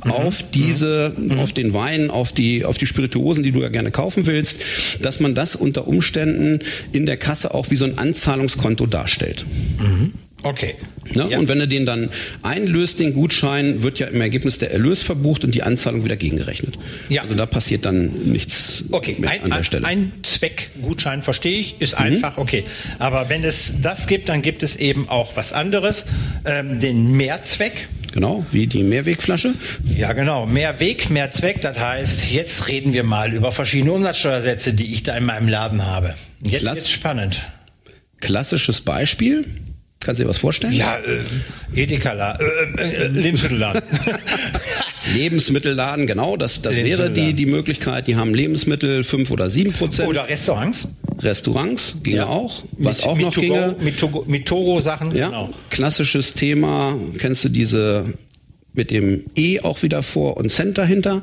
Auf 0.00 0.44
diese, 0.52 1.12
auf 1.38 1.52
den 1.52 1.74
Wein, 1.74 2.10
auf 2.10 2.32
die, 2.32 2.64
auf 2.64 2.78
die 2.78 2.86
Spirituosen, 2.86 3.42
die 3.42 3.52
du 3.52 3.60
ja 3.60 3.68
gerne 3.68 3.90
kaufen 3.90 4.26
willst, 4.26 4.62
dass 5.02 5.20
man 5.20 5.34
das 5.34 5.56
unter 5.56 5.86
Umständen 5.86 6.60
in 6.92 7.06
der 7.06 7.16
Kasse 7.16 7.54
auch 7.54 7.70
wie 7.70 7.76
so 7.76 7.84
ein 7.84 7.98
Anzahlungskonto 7.98 8.86
darstellt. 8.86 9.44
Okay. 10.44 10.74
Ne? 11.14 11.28
Ja. 11.30 11.38
Und 11.38 11.48
wenn 11.48 11.58
du 11.58 11.66
den 11.66 11.86
dann 11.86 12.10
einlöst, 12.42 13.00
den 13.00 13.14
Gutschein, 13.14 13.82
wird 13.82 13.98
ja 13.98 14.08
im 14.08 14.20
Ergebnis 14.20 14.58
der 14.58 14.72
Erlös 14.72 15.02
verbucht 15.02 15.42
und 15.42 15.54
die 15.54 15.62
Anzahlung 15.62 16.04
wieder 16.04 16.16
gegengerechnet. 16.16 16.78
Ja. 17.08 17.22
Also 17.22 17.34
da 17.34 17.46
passiert 17.46 17.86
dann 17.86 18.30
nichts 18.30 18.84
okay. 18.90 19.16
Ein, 19.22 19.42
an 19.42 19.50
der 19.50 19.64
Stelle. 19.64 19.86
Ein 19.86 20.12
Zweckgutschein 20.22 21.22
verstehe 21.22 21.58
ich, 21.58 21.80
ist 21.80 21.98
mhm. 21.98 22.06
einfach, 22.06 22.36
okay. 22.36 22.64
Aber 22.98 23.30
wenn 23.30 23.42
es 23.42 23.80
das 23.80 24.06
gibt, 24.06 24.28
dann 24.28 24.42
gibt 24.42 24.62
es 24.62 24.76
eben 24.76 25.08
auch 25.08 25.34
was 25.34 25.54
anderes, 25.54 26.04
ähm, 26.44 26.78
den 26.78 27.12
Mehrzweck. 27.12 27.88
Genau, 28.14 28.46
wie 28.52 28.68
die 28.68 28.84
Mehrwegflasche. 28.84 29.54
Ja, 29.96 30.12
genau. 30.12 30.46
Mehrweg, 30.46 31.10
mehr 31.10 31.32
Zweck. 31.32 31.60
Das 31.62 31.80
heißt, 31.80 32.30
jetzt 32.30 32.68
reden 32.68 32.92
wir 32.92 33.02
mal 33.02 33.34
über 33.34 33.50
verschiedene 33.50 33.90
Umsatzsteuersätze, 33.92 34.72
die 34.72 34.94
ich 34.94 35.02
da 35.02 35.16
in 35.16 35.24
meinem 35.24 35.48
Laden 35.48 35.84
habe. 35.84 36.14
Jetzt 36.40 36.60
Klass 36.60 36.76
wird's 36.76 36.90
spannend. 36.92 37.42
Klassisches 38.20 38.82
Beispiel. 38.82 39.44
Kannst 39.98 40.20
du 40.20 40.24
dir 40.24 40.28
was 40.30 40.38
vorstellen? 40.38 40.74
Ja, 40.74 40.98
äh, 40.98 41.24
Edeka, 41.74 42.38
äh, 42.38 42.80
äh, 42.80 43.06
Lebensmittelladen. 43.08 43.82
Lebensmittelladen, 45.14 46.06
genau, 46.06 46.36
das, 46.36 46.62
das 46.62 46.76
wäre 46.76 47.10
die, 47.10 47.32
die 47.32 47.46
Möglichkeit. 47.46 48.06
Die 48.06 48.14
haben 48.14 48.32
Lebensmittel 48.32 49.02
fünf 49.02 49.32
oder 49.32 49.48
sieben 49.48 49.72
Prozent. 49.72 50.08
Oder 50.08 50.28
Restaurants. 50.28 50.86
Restaurants 51.20 52.02
ginge 52.02 52.18
ja. 52.18 52.26
auch. 52.26 52.62
Was 52.78 52.98
mit, 52.98 53.06
auch 53.06 53.18
noch 53.18 53.36
mit 53.36 53.44
ginge. 53.44 53.76
mit, 53.80 53.98
Togo, 53.98 54.24
mit 54.26 54.46
Togo-Sachen. 54.46 55.14
Ja, 55.14 55.28
genau. 55.28 55.50
klassisches 55.70 56.34
Thema. 56.34 56.96
Kennst 57.18 57.44
du 57.44 57.48
diese 57.48 58.14
mit 58.72 58.90
dem 58.90 59.24
E 59.36 59.60
auch 59.60 59.82
wieder 59.82 60.02
vor 60.02 60.36
und 60.36 60.50
Cent 60.50 60.78
dahinter? 60.78 61.22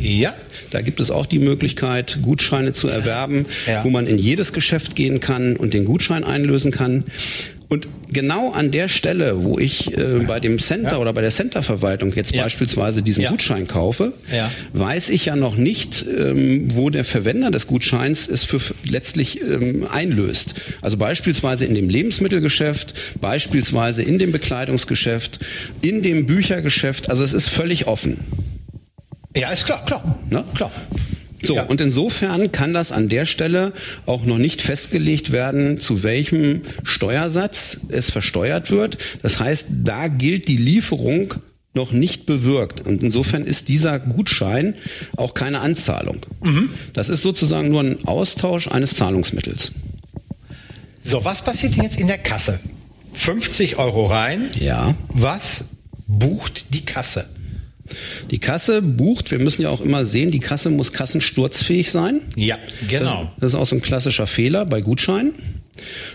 Ja. 0.00 0.34
Da 0.70 0.82
gibt 0.82 1.00
es 1.00 1.10
auch 1.10 1.26
die 1.26 1.38
Möglichkeit, 1.38 2.18
Gutscheine 2.22 2.72
zu 2.72 2.88
erwerben, 2.88 3.46
ja. 3.66 3.84
wo 3.84 3.90
man 3.90 4.06
in 4.06 4.18
jedes 4.18 4.52
Geschäft 4.52 4.94
gehen 4.94 5.20
kann 5.20 5.56
und 5.56 5.74
den 5.74 5.84
Gutschein 5.84 6.22
einlösen 6.22 6.70
kann. 6.70 7.04
Und 7.70 7.86
genau 8.08 8.50
an 8.50 8.72
der 8.72 8.88
Stelle, 8.88 9.44
wo 9.44 9.56
ich 9.56 9.96
äh, 9.96 10.24
bei 10.26 10.40
dem 10.40 10.58
Center 10.58 10.92
ja. 10.92 10.98
oder 10.98 11.12
bei 11.12 11.20
der 11.20 11.30
Centerverwaltung 11.30 12.12
jetzt 12.14 12.34
ja. 12.34 12.42
beispielsweise 12.42 13.00
diesen 13.00 13.22
ja. 13.22 13.30
Gutschein 13.30 13.68
kaufe, 13.68 14.12
weiß 14.72 15.08
ich 15.10 15.26
ja 15.26 15.36
noch 15.36 15.54
nicht, 15.54 16.04
ähm, 16.04 16.74
wo 16.74 16.90
der 16.90 17.04
Verwender 17.04 17.52
des 17.52 17.68
Gutscheins 17.68 18.28
es 18.28 18.42
für 18.42 18.60
letztlich 18.82 19.40
ähm, 19.40 19.86
einlöst. 19.88 20.56
Also 20.82 20.96
beispielsweise 20.96 21.64
in 21.64 21.76
dem 21.76 21.88
Lebensmittelgeschäft, 21.88 23.20
beispielsweise 23.20 24.02
in 24.02 24.18
dem 24.18 24.32
Bekleidungsgeschäft, 24.32 25.38
in 25.80 26.02
dem 26.02 26.26
Büchergeschäft. 26.26 27.08
Also 27.08 27.22
es 27.22 27.32
ist 27.32 27.48
völlig 27.48 27.86
offen. 27.86 28.18
Ja, 29.36 29.50
ist 29.50 29.64
klar, 29.64 29.84
klar. 29.84 30.18
Ne? 30.28 30.42
Klar. 30.56 30.72
So, 31.42 31.56
ja. 31.56 31.64
und 31.64 31.80
insofern 31.80 32.52
kann 32.52 32.74
das 32.74 32.92
an 32.92 33.08
der 33.08 33.24
Stelle 33.24 33.72
auch 34.06 34.24
noch 34.24 34.38
nicht 34.38 34.62
festgelegt 34.62 35.32
werden, 35.32 35.78
zu 35.78 36.02
welchem 36.02 36.62
Steuersatz 36.82 37.86
es 37.90 38.10
versteuert 38.10 38.70
wird. 38.70 38.98
Das 39.22 39.40
heißt, 39.40 39.68
da 39.84 40.08
gilt 40.08 40.48
die 40.48 40.56
Lieferung 40.56 41.34
noch 41.72 41.92
nicht 41.92 42.26
bewirkt. 42.26 42.86
Und 42.86 43.02
insofern 43.02 43.44
ist 43.44 43.68
dieser 43.68 43.98
Gutschein 44.00 44.74
auch 45.16 45.34
keine 45.34 45.60
Anzahlung. 45.60 46.26
Mhm. 46.42 46.70
Das 46.92 47.08
ist 47.08 47.22
sozusagen 47.22 47.68
nur 47.68 47.82
ein 47.82 48.04
Austausch 48.06 48.68
eines 48.68 48.94
Zahlungsmittels. 48.96 49.72
So, 51.02 51.24
was 51.24 51.42
passiert 51.42 51.76
denn 51.76 51.84
jetzt 51.84 51.98
in 51.98 52.08
der 52.08 52.18
Kasse? 52.18 52.60
50 53.14 53.76
Euro 53.76 54.06
rein. 54.06 54.48
Ja. 54.58 54.94
Was 55.08 55.66
bucht 56.06 56.74
die 56.74 56.84
Kasse? 56.84 57.26
Die 58.30 58.38
Kasse 58.38 58.82
bucht, 58.82 59.30
wir 59.30 59.38
müssen 59.38 59.62
ja 59.62 59.70
auch 59.70 59.80
immer 59.80 60.04
sehen, 60.04 60.30
die 60.30 60.40
Kasse 60.40 60.70
muss 60.70 60.92
kassensturzfähig 60.92 61.90
sein. 61.90 62.20
Ja, 62.36 62.58
genau. 62.88 63.22
Das, 63.22 63.40
das 63.40 63.52
ist 63.52 63.58
auch 63.58 63.66
so 63.66 63.76
ein 63.76 63.82
klassischer 63.82 64.26
Fehler 64.26 64.66
bei 64.66 64.80
Gutscheinen. 64.80 65.32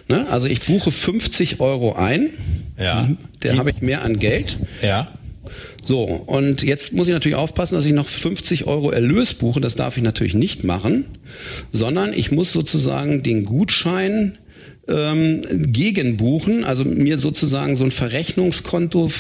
Ne? 0.07 0.27
Also 0.29 0.47
ich 0.47 0.61
buche 0.61 0.91
50 0.91 1.59
Euro 1.59 1.93
ein. 1.93 2.29
Ja. 2.77 3.03
Mhm. 3.03 3.17
Der 3.43 3.57
habe 3.57 3.69
ich 3.69 3.81
mehr 3.81 4.03
an 4.03 4.17
Geld. 4.17 4.57
Ja. 4.81 5.09
So, 5.83 6.03
und 6.03 6.63
jetzt 6.63 6.93
muss 6.93 7.07
ich 7.07 7.13
natürlich 7.13 7.35
aufpassen, 7.35 7.75
dass 7.75 7.85
ich 7.85 7.93
noch 7.93 8.07
50 8.07 8.65
Euro 8.65 8.91
Erlös 8.91 9.35
buche. 9.35 9.61
Das 9.61 9.75
darf 9.75 9.97
ich 9.97 10.03
natürlich 10.03 10.33
nicht 10.33 10.63
machen, 10.63 11.05
sondern 11.71 12.11
ich 12.13 12.31
muss 12.31 12.51
sozusagen 12.51 13.21
den 13.21 13.45
Gutschein 13.45 14.37
ähm, 14.87 15.41
gegenbuchen, 15.71 16.63
also 16.63 16.85
mir 16.85 17.17
sozusagen 17.17 17.75
so 17.75 17.83
ein 17.83 17.91
Verrechnungskonto 17.91 19.11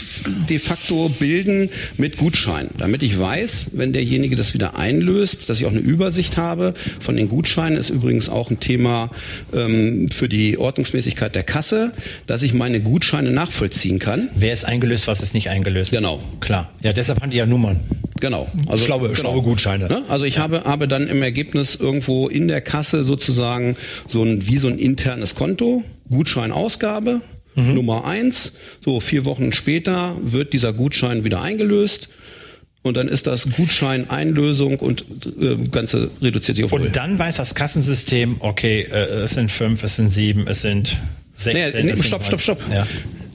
de 0.49 0.59
facto 0.59 1.09
bilden 1.19 1.69
mit 1.97 2.17
Gutschein, 2.17 2.67
damit 2.77 3.01
ich 3.03 3.19
weiß, 3.19 3.71
wenn 3.73 3.93
derjenige 3.93 4.35
das 4.35 4.53
wieder 4.53 4.77
einlöst, 4.77 5.49
dass 5.49 5.59
ich 5.59 5.65
auch 5.65 5.71
eine 5.71 5.79
Übersicht 5.79 6.37
habe 6.37 6.73
von 6.99 7.15
den 7.15 7.27
Gutscheinen. 7.27 7.77
Ist 7.77 7.89
übrigens 7.89 8.29
auch 8.29 8.51
ein 8.51 8.59
Thema 8.59 9.09
ähm, 9.53 10.09
für 10.11 10.29
die 10.29 10.57
Ordnungsmäßigkeit 10.57 11.33
der 11.33 11.43
Kasse, 11.43 11.93
dass 12.27 12.43
ich 12.43 12.53
meine 12.53 12.81
Gutscheine 12.81 13.31
nachvollziehen 13.31 13.99
kann. 13.99 14.29
Wer 14.35 14.53
ist 14.53 14.65
eingelöst, 14.65 15.07
was 15.07 15.21
ist 15.21 15.33
nicht 15.33 15.49
eingelöst? 15.49 15.91
Genau. 15.91 16.21
Klar. 16.41 16.71
Ja, 16.81 16.93
deshalb 16.93 17.21
haben 17.21 17.31
die 17.31 17.37
ja 17.37 17.45
Nummern. 17.45 17.79
Genau. 18.19 18.49
Also 18.67 18.85
schlaue, 18.85 19.09
genau. 19.09 19.15
schlaue 19.15 19.41
Gutscheine. 19.41 19.87
Ne? 19.87 20.03
Also 20.07 20.25
ich 20.25 20.35
ja. 20.35 20.43
habe, 20.43 20.63
habe 20.63 20.87
dann 20.87 21.07
im 21.07 21.21
Ergebnis 21.21 21.75
irgendwo 21.75 22.27
in 22.27 22.47
der 22.47 22.61
Kasse 22.61 23.03
sozusagen 23.03 23.75
so 24.07 24.23
ein, 24.23 24.47
wie 24.47 24.57
so 24.57 24.67
ein 24.67 24.79
internes 24.79 25.35
Konto, 25.35 25.83
Gutscheinausgabe, 26.09 27.21
mhm. 27.55 27.73
Nummer 27.73 28.05
eins. 28.05 28.57
So, 28.83 28.99
vier 29.01 29.25
Wochen 29.25 29.51
später 29.51 30.15
wird 30.21 30.53
dieser 30.53 30.71
Gutschein 30.71 31.23
wieder 31.25 31.41
eingelöst. 31.41 32.09
Und 32.83 32.97
dann 32.97 33.07
ist 33.07 33.25
das 33.25 33.49
Gutscheineinlösung 33.51 34.77
und 34.79 35.05
äh, 35.41 35.55
Ganze 35.71 36.11
reduziert 36.21 36.55
sich 36.55 36.65
auf 36.65 36.71
Und 36.71 36.95
dann 36.95 37.17
weiß 37.17 37.37
das 37.37 37.55
Kassensystem, 37.55 38.35
okay, 38.39 38.81
äh, 38.81 39.23
es 39.23 39.31
sind 39.31 39.49
fünf, 39.49 39.83
es 39.83 39.95
sind 39.95 40.09
sieben, 40.09 40.47
es 40.47 40.61
sind 40.61 40.95
16. 41.35 41.85
Nee, 41.85 41.95
stopp, 41.95 42.23
stopp, 42.23 42.41
stopp. 42.41 42.61
Ja. 42.71 42.85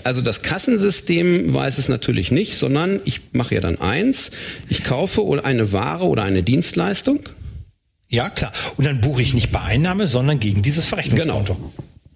Also 0.04 0.22
das 0.22 0.42
Kassensystem 0.42 1.52
weiß 1.52 1.78
es 1.78 1.88
natürlich 1.88 2.30
nicht, 2.30 2.56
sondern 2.56 3.00
ich 3.04 3.20
mache 3.32 3.54
ja 3.54 3.60
dann 3.60 3.80
eins, 3.80 4.30
ich 4.68 4.84
kaufe 4.84 5.22
eine 5.42 5.72
Ware 5.72 6.06
oder 6.06 6.22
eine 6.22 6.42
Dienstleistung. 6.42 7.20
Ja, 8.08 8.28
klar. 8.28 8.52
Und 8.76 8.86
dann 8.86 9.00
buche 9.00 9.22
ich 9.22 9.34
nicht 9.34 9.52
bei 9.52 9.60
Einnahme, 9.60 10.06
sondern 10.06 10.40
gegen 10.40 10.62
dieses 10.62 10.86
Verrechnungskonto. 10.86 11.54
Genau. 11.54 11.72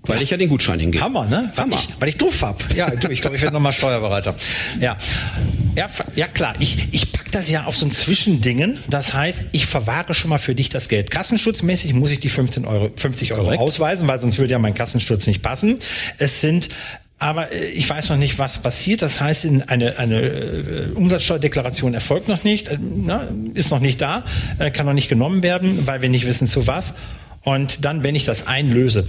Weil 0.06 0.16
ja. 0.16 0.22
ich 0.22 0.30
ja 0.30 0.36
den 0.36 0.48
Gutschein 0.48 0.78
hingebe. 0.78 1.02
Hammer, 1.02 1.24
ne? 1.24 1.50
Hammer. 1.56 1.76
Weil 1.76 1.78
ich, 1.78 1.88
weil 2.00 2.08
ich 2.10 2.16
doof 2.18 2.42
hab. 2.42 2.74
Ja, 2.74 2.92
ich 2.92 3.00
glaube, 3.20 3.36
ich 3.36 3.42
werde 3.42 3.54
nochmal 3.54 3.72
Steuerberater. 3.72 4.34
Ja. 4.78 4.96
ja. 5.76 5.88
Ja, 6.14 6.26
klar. 6.26 6.56
Ich, 6.58 6.92
ich 6.92 7.12
pack 7.12 7.32
das 7.32 7.50
ja 7.50 7.64
auf 7.64 7.76
so 7.76 7.86
ein 7.86 7.90
Zwischendingen. 7.90 8.78
Das 8.88 9.14
heißt, 9.14 9.46
ich 9.52 9.66
verwahre 9.66 10.14
schon 10.14 10.28
mal 10.28 10.38
für 10.38 10.54
dich 10.54 10.68
das 10.68 10.88
Geld. 10.88 11.10
Kassenschutzmäßig 11.10 11.94
muss 11.94 12.10
ich 12.10 12.20
die 12.20 12.28
15 12.28 12.66
Euro, 12.66 12.90
50 12.94 13.32
Euro 13.32 13.44
Korrekt. 13.44 13.62
ausweisen, 13.62 14.06
weil 14.06 14.20
sonst 14.20 14.38
würde 14.38 14.52
ja 14.52 14.58
mein 14.58 14.74
Kassenschutz 14.74 15.26
nicht 15.26 15.42
passen. 15.42 15.78
Es 16.18 16.42
sind 16.42 16.68
aber 17.18 17.52
äh, 17.52 17.66
ich 17.66 17.88
weiß 17.88 18.10
noch 18.10 18.16
nicht, 18.16 18.38
was 18.38 18.58
passiert. 18.58 19.02
Das 19.02 19.20
heißt, 19.20 19.46
eine, 19.68 19.98
eine 19.98 20.20
äh, 20.20 20.92
Umsatzsteuerdeklaration 20.94 21.94
erfolgt 21.94 22.28
noch 22.28 22.44
nicht, 22.44 22.68
äh, 22.68 22.78
na, 22.80 23.28
ist 23.54 23.70
noch 23.70 23.80
nicht 23.80 24.00
da, 24.00 24.24
kann 24.72 24.86
noch 24.86 24.92
nicht 24.92 25.08
genommen 25.08 25.42
werden, 25.42 25.86
weil 25.86 26.02
wir 26.02 26.08
nicht 26.08 26.26
wissen 26.26 26.46
zu 26.46 26.66
was. 26.66 26.94
Und 27.42 27.84
dann, 27.84 28.02
wenn 28.02 28.14
ich 28.14 28.24
das 28.24 28.46
einlöse, 28.46 29.06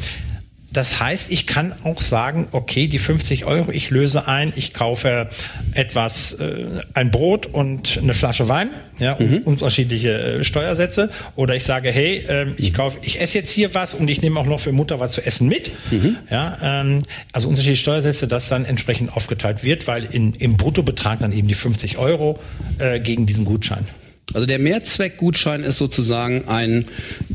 das 0.75 0.99
heißt, 0.99 1.31
ich 1.31 1.47
kann 1.47 1.73
auch 1.83 2.01
sagen, 2.01 2.47
okay, 2.51 2.87
die 2.87 2.99
50 2.99 3.45
Euro, 3.45 3.71
ich 3.71 3.89
löse 3.89 4.27
ein, 4.27 4.51
ich 4.55 4.73
kaufe 4.73 5.29
etwas, 5.73 6.33
äh, 6.33 6.65
ein 6.93 7.11
Brot 7.11 7.45
und 7.45 7.99
eine 8.01 8.13
Flasche 8.13 8.49
Wein, 8.49 8.69
ja, 8.99 9.17
mhm. 9.19 9.39
unterschiedliche 9.45 10.11
äh, 10.11 10.43
Steuersätze. 10.43 11.09
Oder 11.35 11.55
ich 11.55 11.63
sage, 11.63 11.91
hey, 11.91 12.25
äh, 12.27 12.47
ich 12.57 12.73
kaufe, 12.73 12.97
ich 13.01 13.21
esse 13.21 13.37
jetzt 13.37 13.51
hier 13.51 13.73
was 13.73 13.93
und 13.93 14.09
ich 14.09 14.21
nehme 14.21 14.39
auch 14.39 14.45
noch 14.45 14.59
für 14.59 14.71
Mutter 14.71 14.99
was 14.99 15.13
zu 15.13 15.25
essen 15.25 15.47
mit. 15.47 15.71
Mhm. 15.91 16.17
Ja, 16.29 16.57
ähm, 16.61 17.03
also 17.31 17.47
unterschiedliche 17.47 17.81
Steuersätze, 17.81 18.27
dass 18.27 18.49
dann 18.49 18.65
entsprechend 18.65 19.15
aufgeteilt 19.15 19.63
wird, 19.63 19.87
weil 19.87 20.05
in, 20.05 20.33
im 20.33 20.57
Bruttobetrag 20.57 21.19
dann 21.19 21.31
eben 21.31 21.47
die 21.47 21.53
50 21.53 21.97
Euro 21.97 22.39
äh, 22.79 22.99
gegen 22.99 23.25
diesen 23.25 23.45
Gutschein. 23.45 23.85
Also 24.33 24.47
der 24.47 24.59
Mehrzweckgutschein 24.59 25.63
ist 25.63 25.77
sozusagen 25.77 26.47
ein 26.47 26.85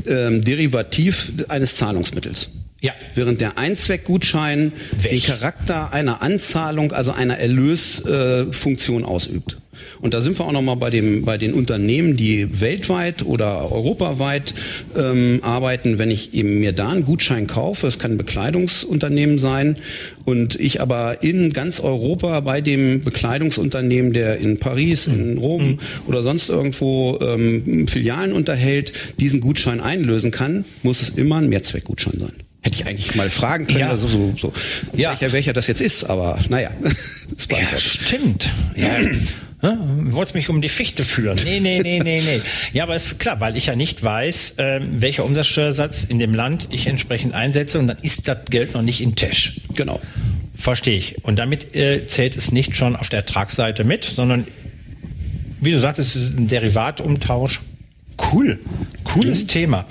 ähm, 0.05 0.43
Derivativ 0.43 1.31
eines 1.47 1.77
Zahlungsmittels. 1.77 2.49
Ja. 2.81 2.93
Während 3.13 3.41
der 3.41 3.59
Einzweckgutschein 3.59 4.73
Weg. 4.99 5.11
den 5.11 5.21
Charakter 5.21 5.93
einer 5.93 6.23
Anzahlung, 6.23 6.91
also 6.91 7.11
einer 7.11 7.37
Erlösfunktion 7.37 9.03
äh, 9.03 9.05
ausübt. 9.05 9.57
Und 9.99 10.13
da 10.13 10.21
sind 10.21 10.37
wir 10.39 10.45
auch 10.45 10.51
nochmal 10.51 10.77
bei, 10.77 10.89
dem, 10.89 11.23
bei 11.23 11.37
den 11.37 11.53
Unternehmen, 11.53 12.17
die 12.17 12.59
weltweit 12.59 13.23
oder 13.23 13.71
europaweit 13.71 14.53
ähm, 14.97 15.39
arbeiten. 15.43 15.99
Wenn 15.99 16.09
ich 16.09 16.33
eben 16.33 16.59
mir 16.59 16.71
da 16.71 16.89
einen 16.89 17.05
Gutschein 17.05 17.47
kaufe, 17.47 17.87
es 17.87 17.99
kann 17.99 18.13
ein 18.13 18.17
Bekleidungsunternehmen 18.17 19.37
sein, 19.37 19.77
und 20.23 20.59
ich 20.59 20.81
aber 20.81 21.23
in 21.23 21.51
ganz 21.51 21.79
Europa 21.79 22.39
bei 22.41 22.61
dem 22.61 23.01
Bekleidungsunternehmen, 23.01 24.13
der 24.13 24.37
in 24.37 24.59
Paris, 24.59 25.07
in 25.07 25.37
Rom 25.37 25.71
mhm. 25.71 25.79
oder 26.07 26.21
sonst 26.21 26.49
irgendwo 26.49 27.19
ähm, 27.21 27.87
Filialen 27.87 28.33
unterhält, 28.33 28.93
diesen 29.19 29.41
Gutschein 29.41 29.81
einlösen 29.81 30.31
kann, 30.31 30.65
muss 30.83 31.01
es 31.01 31.09
immer 31.09 31.37
ein 31.37 31.49
Mehrzweckgutschein 31.49 32.19
sein. 32.19 32.33
Hätte 32.63 32.75
ich 32.75 32.85
eigentlich 32.85 33.15
mal 33.15 33.29
fragen 33.31 33.65
können, 33.65 33.79
ja. 33.79 33.89
also 33.89 34.07
so, 34.07 34.35
so, 34.39 34.53
ja. 34.93 35.11
welcher, 35.11 35.31
welcher 35.33 35.53
das 35.53 35.65
jetzt 35.67 35.81
ist, 35.81 36.03
aber 36.03 36.39
naja. 36.49 36.71
Das 37.31 37.47
ja, 37.49 37.77
stimmt. 37.77 38.51
Ja. 38.75 38.99
Du 39.61 40.11
wolltest 40.11 40.35
mich 40.35 40.49
um 40.49 40.61
die 40.61 40.69
Fichte 40.69 41.05
führen. 41.05 41.39
Nee, 41.45 41.59
nee, 41.59 41.79
nee, 41.81 41.99
nee, 41.99 42.21
nee. 42.21 42.41
Ja, 42.73 42.83
aber 42.83 42.95
ist 42.95 43.19
klar, 43.19 43.39
weil 43.39 43.55
ich 43.55 43.67
ja 43.67 43.75
nicht 43.75 44.03
weiß, 44.03 44.55
äh, 44.57 44.81
welcher 44.81 45.23
Umsatzsteuersatz 45.23 46.03
in 46.03 46.19
dem 46.19 46.33
Land 46.33 46.67
ich 46.71 46.87
entsprechend 46.87 47.35
einsetze 47.35 47.79
und 47.79 47.87
dann 47.87 47.97
ist 48.01 48.27
das 48.27 48.39
Geld 48.49 48.73
noch 48.73 48.81
nicht 48.81 49.01
in 49.01 49.15
Tash. 49.15 49.61
Genau. 49.75 50.01
Verstehe 50.55 50.97
ich. 50.97 51.23
Und 51.23 51.39
damit 51.39 51.75
äh, 51.75 52.05
zählt 52.05 52.35
es 52.35 52.51
nicht 52.51 52.75
schon 52.75 52.95
auf 52.95 53.09
der 53.09 53.25
Tragseite 53.25 53.83
mit, 53.83 54.03
sondern 54.03 54.45
wie 55.61 55.71
du 55.71 55.79
sagtest, 55.79 56.15
es 56.15 56.23
ist 56.23 56.37
ein 56.37 56.47
Derivatumtausch. 56.47 57.61
Cool. 58.31 58.59
Cooles 59.03 59.43
mhm. 59.43 59.47
Thema. 59.47 59.85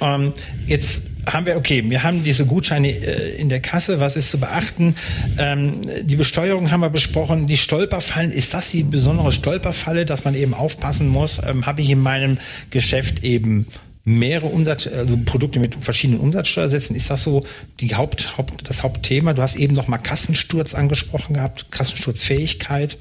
Ähm, 0.00 0.34
jetzt 0.66 1.02
haben 1.30 1.46
wir, 1.46 1.56
okay, 1.56 1.82
wir 1.88 2.02
haben 2.02 2.24
diese 2.24 2.46
Gutscheine 2.46 2.88
äh, 2.88 3.36
in 3.36 3.48
der 3.48 3.60
Kasse, 3.60 4.00
was 4.00 4.16
ist 4.16 4.30
zu 4.30 4.38
beachten? 4.38 4.94
Ähm, 5.38 5.80
die 6.02 6.16
Besteuerung 6.16 6.70
haben 6.70 6.80
wir 6.80 6.90
besprochen, 6.90 7.46
die 7.46 7.56
Stolperfallen, 7.56 8.30
ist 8.30 8.54
das 8.54 8.70
die 8.70 8.82
besondere 8.82 9.32
Stolperfalle, 9.32 10.06
dass 10.06 10.24
man 10.24 10.34
eben 10.34 10.54
aufpassen 10.54 11.08
muss? 11.08 11.40
Ähm, 11.44 11.66
Habe 11.66 11.82
ich 11.82 11.90
in 11.90 12.00
meinem 12.00 12.38
Geschäft 12.70 13.24
eben 13.24 13.66
mehrere 14.04 14.46
Umsatz, 14.46 14.86
also 14.86 15.18
Produkte 15.24 15.58
mit 15.58 15.76
verschiedenen 15.80 16.20
Umsatzsteuersätzen. 16.20 16.94
Ist 16.94 17.10
das 17.10 17.24
so 17.24 17.44
die 17.80 17.96
Haupt, 17.96 18.38
Haupt, 18.38 18.68
das 18.68 18.84
Hauptthema? 18.84 19.34
Du 19.34 19.42
hast 19.42 19.56
eben 19.56 19.74
noch 19.74 19.88
mal 19.88 19.98
Kassensturz 19.98 20.74
angesprochen 20.74 21.34
gehabt, 21.34 21.66
Kassensturzfähigkeit. 21.72 22.98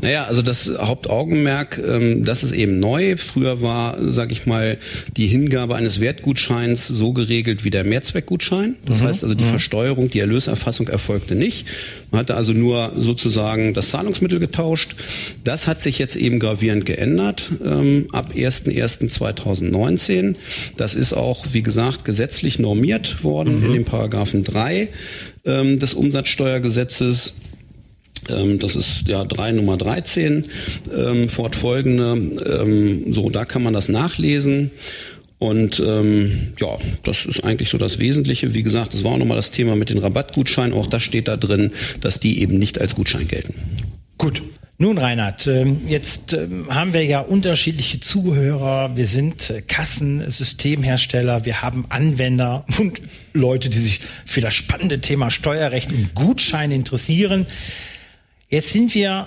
Naja, 0.00 0.24
also 0.24 0.42
das 0.42 0.70
Hauptaugenmerk, 0.78 1.80
ähm, 1.84 2.24
das 2.24 2.42
ist 2.42 2.52
eben 2.52 2.80
neu. 2.80 3.16
Früher 3.16 3.62
war, 3.62 4.12
sage 4.12 4.32
ich 4.32 4.46
mal, 4.46 4.78
die 5.16 5.26
Hingabe 5.26 5.74
eines 5.74 6.00
Wertgutscheins 6.00 6.86
so 6.86 7.12
geregelt 7.12 7.64
wie 7.64 7.70
der 7.70 7.84
Mehrzweckgutschein. 7.84 8.76
Das 8.84 9.00
mhm. 9.00 9.06
heißt 9.06 9.22
also, 9.22 9.34
die 9.34 9.44
mhm. 9.44 9.50
Versteuerung, 9.50 10.10
die 10.10 10.20
Erlöserfassung 10.20 10.88
erfolgte 10.88 11.34
nicht. 11.34 11.66
Man 12.10 12.20
hatte 12.20 12.36
also 12.36 12.52
nur 12.52 12.92
sozusagen 12.96 13.74
das 13.74 13.90
Zahlungsmittel 13.90 14.38
getauscht. 14.38 14.94
Das 15.42 15.66
hat 15.66 15.80
sich 15.80 15.98
jetzt 15.98 16.16
eben 16.16 16.38
gravierend 16.38 16.86
geändert 16.86 17.50
ähm, 17.64 18.06
ab 18.12 18.32
01.01.2019. 18.34 20.36
Das 20.76 20.94
ist 20.94 21.12
auch, 21.12 21.46
wie 21.52 21.62
gesagt, 21.62 22.04
gesetzlich 22.04 22.58
normiert 22.58 23.24
worden 23.24 23.60
mhm. 23.60 23.66
in 23.66 23.72
dem 23.72 23.84
Paragraphen 23.84 24.44
3 24.44 24.88
ähm, 25.44 25.78
des 25.78 25.94
Umsatzsteuergesetzes. 25.94 27.40
Ähm, 28.30 28.58
das 28.58 28.76
ist 28.76 29.08
ja 29.08 29.24
3 29.24 29.52
Nummer 29.52 29.76
13 29.76 30.46
ähm, 30.96 31.28
fortfolgende. 31.28 32.62
Ähm, 32.62 33.12
so, 33.12 33.30
da 33.30 33.44
kann 33.44 33.62
man 33.62 33.74
das 33.74 33.88
nachlesen. 33.88 34.70
Und 35.38 35.82
ähm, 35.84 36.54
ja, 36.58 36.78
das 37.02 37.26
ist 37.26 37.44
eigentlich 37.44 37.68
so 37.68 37.76
das 37.76 37.98
Wesentliche. 37.98 38.54
Wie 38.54 38.62
gesagt, 38.62 38.94
das 38.94 39.04
war 39.04 39.12
auch 39.12 39.18
nochmal 39.18 39.36
das 39.36 39.50
Thema 39.50 39.76
mit 39.76 39.90
den 39.90 39.98
Rabattgutscheinen. 39.98 40.72
Auch 40.72 40.86
das 40.86 41.02
steht 41.02 41.28
da 41.28 41.36
drin, 41.36 41.72
dass 42.00 42.20
die 42.20 42.40
eben 42.40 42.58
nicht 42.58 42.80
als 42.80 42.94
Gutschein 42.94 43.28
gelten. 43.28 43.54
Gut. 44.16 44.42
Nun, 44.76 44.98
Reinhard, 44.98 45.46
ähm, 45.46 45.82
jetzt 45.86 46.36
haben 46.68 46.94
wir 46.94 47.04
ja 47.04 47.20
unterschiedliche 47.20 48.00
Zuhörer. 48.00 48.96
Wir 48.96 49.06
sind 49.06 49.50
äh, 49.50 49.62
Kassensystemhersteller, 49.62 51.44
wir 51.44 51.62
haben 51.62 51.86
Anwender 51.90 52.66
und 52.78 53.00
Leute, 53.32 53.70
die 53.70 53.78
sich 53.78 54.00
für 54.26 54.40
das 54.40 54.54
spannende 54.54 55.00
Thema 55.00 55.30
Steuerrecht 55.30 55.92
und 55.92 56.16
Gutscheine 56.16 56.74
interessieren. 56.74 57.46
Jetzt 58.54 58.72
sind 58.72 58.94
wir 58.94 59.26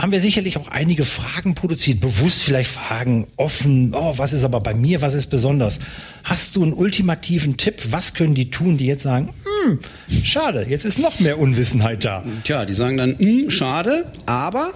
haben 0.00 0.10
wir 0.10 0.22
sicherlich 0.22 0.56
auch 0.56 0.68
einige 0.68 1.04
Fragen 1.04 1.54
produziert, 1.54 2.00
bewusst 2.00 2.42
vielleicht 2.42 2.70
Fragen 2.70 3.26
offen, 3.36 3.92
oh, 3.94 4.14
was 4.16 4.32
ist 4.32 4.42
aber 4.42 4.60
bei 4.60 4.72
mir, 4.72 5.02
was 5.02 5.12
ist 5.12 5.26
besonders? 5.26 5.78
Hast 6.24 6.56
du 6.56 6.62
einen 6.62 6.72
ultimativen 6.72 7.58
Tipp? 7.58 7.74
Was 7.90 8.14
können 8.14 8.34
die 8.34 8.50
tun, 8.50 8.78
die 8.78 8.86
jetzt 8.86 9.02
sagen, 9.02 9.28
hm, 9.66 9.80
schade, 10.24 10.64
jetzt 10.66 10.86
ist 10.86 10.98
noch 10.98 11.20
mehr 11.20 11.38
Unwissenheit 11.38 12.06
da? 12.06 12.24
Tja, 12.44 12.64
die 12.64 12.72
sagen 12.72 12.96
dann, 12.96 13.18
hm, 13.18 13.50
schade, 13.50 14.06
aber, 14.24 14.72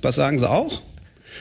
was 0.00 0.14
sagen 0.14 0.38
sie 0.38 0.48
auch? 0.48 0.80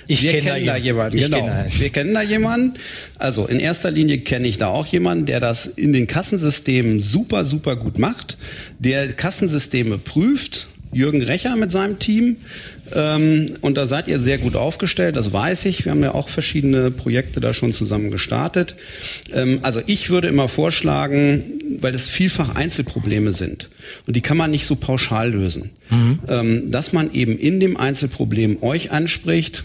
Ich 0.08 0.24
wir 0.24 0.32
kenn 0.32 0.46
kennen 0.46 0.66
da, 0.66 0.76
jemanden. 0.76 1.18
Ich 1.18 1.26
genau. 1.26 1.38
Kenne. 1.38 1.68
Wir 1.78 1.90
kennen 1.92 2.14
da 2.16 2.24
jemanden. 2.24 2.80
Also 3.20 3.46
in 3.46 3.60
erster 3.60 3.92
Linie 3.92 4.18
kenne 4.18 4.48
ich 4.48 4.58
da 4.58 4.70
auch 4.70 4.88
jemanden, 4.88 5.28
der 5.28 5.40
das 5.40 5.68
in 5.68 5.94
den 5.94 6.08
Kassensystemen 6.08 7.02
super, 7.02 7.46
super 7.46 7.76
gut 7.76 8.00
macht, 8.00 8.38
der 8.80 9.14
Kassensysteme 9.14 10.00
prüft, 10.00 10.68
Jürgen 10.94 11.22
Recher 11.22 11.56
mit 11.56 11.72
seinem 11.72 12.00
Team. 12.00 12.38
Ähm, 12.94 13.48
und 13.62 13.78
da 13.78 13.86
seid 13.86 14.08
ihr 14.08 14.20
sehr 14.20 14.38
gut 14.38 14.56
aufgestellt, 14.56 15.16
das 15.16 15.34
weiß 15.34 15.66
ich. 15.66 15.86
Wir 15.86 15.92
haben 15.92 16.04
ja 16.04 16.14
auch 16.14 16.30
verschiedene 16.30 16.92
Projekte 16.92 17.40
da 17.40 17.54
schon 17.54 17.74
zusammen 17.74 18.12
gestartet. 18.12 18.76
Ähm, 19.34 19.60
also 19.62 19.82
ich 19.88 20.10
würde 20.10 20.28
immer 20.28 20.48
vorschlagen, 20.48 21.44
weil 21.80 21.96
es 21.96 22.10
vielfach 22.10 22.56
Einzelprobleme 22.56 23.34
sind 23.34 23.70
und 24.06 24.16
die 24.16 24.22
kann 24.22 24.38
man 24.38 24.52
nicht 24.52 24.66
so 24.66 24.76
pauschal 24.76 25.32
lösen, 25.32 25.72
mhm. 25.90 26.20
ähm, 26.28 26.72
dass 26.72 26.94
man 26.94 27.14
eben 27.14 27.38
in 27.38 27.60
dem 27.60 27.78
Einzelproblem 27.78 28.62
euch 28.62 28.92
anspricht, 28.92 29.64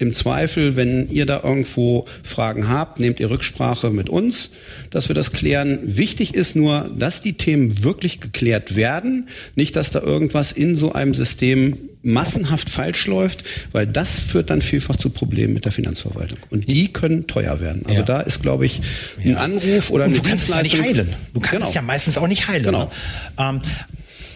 im 0.00 0.12
Zweifel, 0.12 0.76
wenn 0.76 1.10
ihr 1.10 1.26
da 1.26 1.42
irgendwo 1.42 2.06
Fragen 2.22 2.68
habt, 2.68 3.00
nehmt 3.00 3.20
ihr 3.20 3.30
Rücksprache 3.30 3.90
mit 3.90 4.08
uns, 4.08 4.54
dass 4.90 5.08
wir 5.08 5.14
das 5.14 5.32
klären. 5.32 5.78
Wichtig 5.82 6.34
ist 6.34 6.56
nur, 6.56 6.90
dass 6.96 7.20
die 7.20 7.34
Themen 7.34 7.84
wirklich 7.84 8.20
geklärt 8.20 8.76
werden, 8.76 9.28
nicht, 9.54 9.76
dass 9.76 9.90
da 9.90 10.00
irgendwas 10.00 10.52
in 10.52 10.74
so 10.74 10.92
einem 10.92 11.14
System 11.14 11.76
massenhaft 12.02 12.70
falsch 12.70 13.06
läuft, 13.06 13.44
weil 13.72 13.86
das 13.86 14.20
führt 14.20 14.48
dann 14.48 14.62
vielfach 14.62 14.96
zu 14.96 15.10
Problemen 15.10 15.52
mit 15.52 15.66
der 15.66 15.72
Finanzverwaltung. 15.72 16.38
Und 16.48 16.66
die 16.66 16.90
können 16.92 17.26
teuer 17.26 17.60
werden. 17.60 17.84
Also 17.86 18.00
ja. 18.00 18.06
da 18.06 18.20
ist, 18.20 18.40
glaube 18.40 18.64
ich, 18.64 18.80
ein 19.22 19.32
ja. 19.32 19.36
Anruf 19.36 19.90
oder 19.90 20.06
Und 20.06 20.16
du 20.16 20.22
kannst 20.22 20.48
es 20.48 20.54
ja 20.54 20.62
nicht 20.62 20.80
heilen. 20.80 21.14
Du 21.34 21.40
kannst 21.40 21.56
genau. 21.56 21.68
es 21.68 21.74
ja 21.74 21.82
meistens 21.82 22.16
auch 22.16 22.28
nicht 22.28 22.48
heilen. 22.48 22.64
Genau. 22.64 22.90
Ähm, 23.38 23.60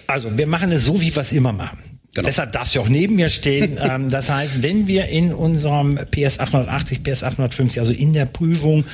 also 0.07 0.37
wir 0.37 0.46
machen 0.46 0.72
es 0.72 0.85
so, 0.85 1.00
wie 1.00 1.14
wir 1.14 1.22
es 1.22 1.33
immer 1.33 1.55
machen. 1.55 1.93
Genau. 2.14 2.27
Deshalb 2.27 2.53
darfst 2.53 2.77
du 2.77 2.81
auch 2.81 2.88
neben 2.88 3.16
mir 3.16 3.29
stehen. 3.29 3.79
ähm, 3.83 4.09
das 4.09 4.31
heißt, 4.31 4.62
wenn 4.62 4.87
wir 4.87 5.07
in 5.07 5.35
unserem 5.35 5.98
PS 6.11 6.38
880, 6.38 7.03
PS 7.03 7.24
850, 7.24 7.81
also 7.81 7.92
in 7.92 8.12
der 8.12 8.27
Prüfung 8.27 8.85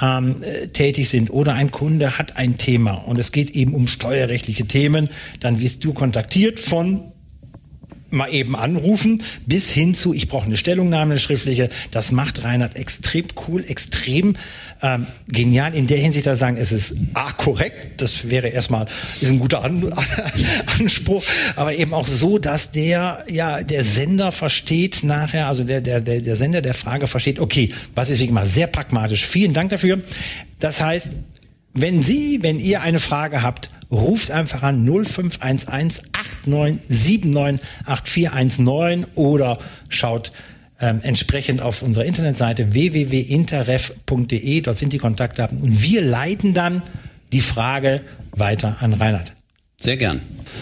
ähm, 0.00 0.36
tätig 0.72 1.10
sind 1.10 1.30
oder 1.30 1.52
ein 1.52 1.70
Kunde 1.70 2.18
hat 2.18 2.36
ein 2.36 2.56
Thema 2.56 2.92
und 2.92 3.18
es 3.18 3.30
geht 3.30 3.50
eben 3.50 3.74
um 3.74 3.86
steuerrechtliche 3.86 4.66
Themen, 4.66 5.10
dann 5.40 5.60
wirst 5.60 5.84
du 5.84 5.92
kontaktiert 5.92 6.60
von 6.60 7.11
mal 8.12 8.32
eben 8.32 8.56
anrufen, 8.56 9.22
bis 9.46 9.70
hin 9.70 9.94
zu, 9.94 10.12
ich 10.14 10.28
brauche 10.28 10.46
eine 10.46 10.56
Stellungnahme, 10.56 11.12
eine 11.12 11.20
schriftliche. 11.20 11.70
Das 11.90 12.12
macht 12.12 12.44
Reinhard 12.44 12.76
extrem 12.76 13.26
cool, 13.48 13.64
extrem 13.66 14.34
ähm, 14.82 15.06
genial 15.28 15.74
in 15.74 15.86
der 15.86 15.98
Hinsicht, 15.98 16.26
da 16.26 16.34
sagen, 16.34 16.56
es 16.56 16.72
ist 16.72 16.96
A, 17.14 17.32
korrekt, 17.32 18.00
das 18.00 18.30
wäre 18.30 18.48
erstmal, 18.48 18.86
ist 19.20 19.30
ein 19.30 19.38
guter 19.38 19.64
An 19.64 19.92
Anspruch, 20.78 21.22
aber 21.56 21.74
eben 21.74 21.94
auch 21.94 22.06
so, 22.06 22.38
dass 22.38 22.72
der, 22.72 23.24
ja, 23.28 23.62
der 23.62 23.84
Sender 23.84 24.32
versteht 24.32 25.04
nachher, 25.04 25.46
also 25.46 25.64
der, 25.64 25.80
der, 25.80 26.00
der, 26.00 26.20
der 26.20 26.36
Sender 26.36 26.62
der 26.62 26.74
Frage 26.74 27.06
versteht, 27.06 27.38
okay, 27.38 27.72
was 27.94 28.10
ist 28.10 28.20
wie 28.20 28.26
immer 28.26 28.46
sehr 28.46 28.66
pragmatisch. 28.66 29.24
Vielen 29.24 29.54
Dank 29.54 29.70
dafür. 29.70 30.00
Das 30.58 30.80
heißt, 30.80 31.08
wenn 31.74 32.02
Sie, 32.02 32.42
wenn 32.42 32.60
ihr 32.60 32.82
eine 32.82 33.00
Frage 33.00 33.42
habt, 33.42 33.70
ruft 33.92 34.30
einfach 34.30 34.62
an 34.62 34.84
0511 34.84 36.00
8979 36.12 37.66
8419 37.84 39.06
oder 39.14 39.58
schaut 39.88 40.32
ähm, 40.80 41.00
entsprechend 41.02 41.60
auf 41.60 41.82
unserer 41.82 42.04
Internetseite 42.04 42.72
www.interref.de. 42.72 44.60
Dort 44.62 44.78
sind 44.78 44.92
die 44.92 44.98
Kontaktdaten 44.98 45.58
und 45.58 45.82
wir 45.82 46.02
leiten 46.02 46.54
dann 46.54 46.82
die 47.30 47.40
Frage 47.40 48.00
weiter 48.32 48.78
an 48.80 48.94
Reinhard. 48.94 49.34
Sehr 49.82 49.96
gern. 49.96 50.20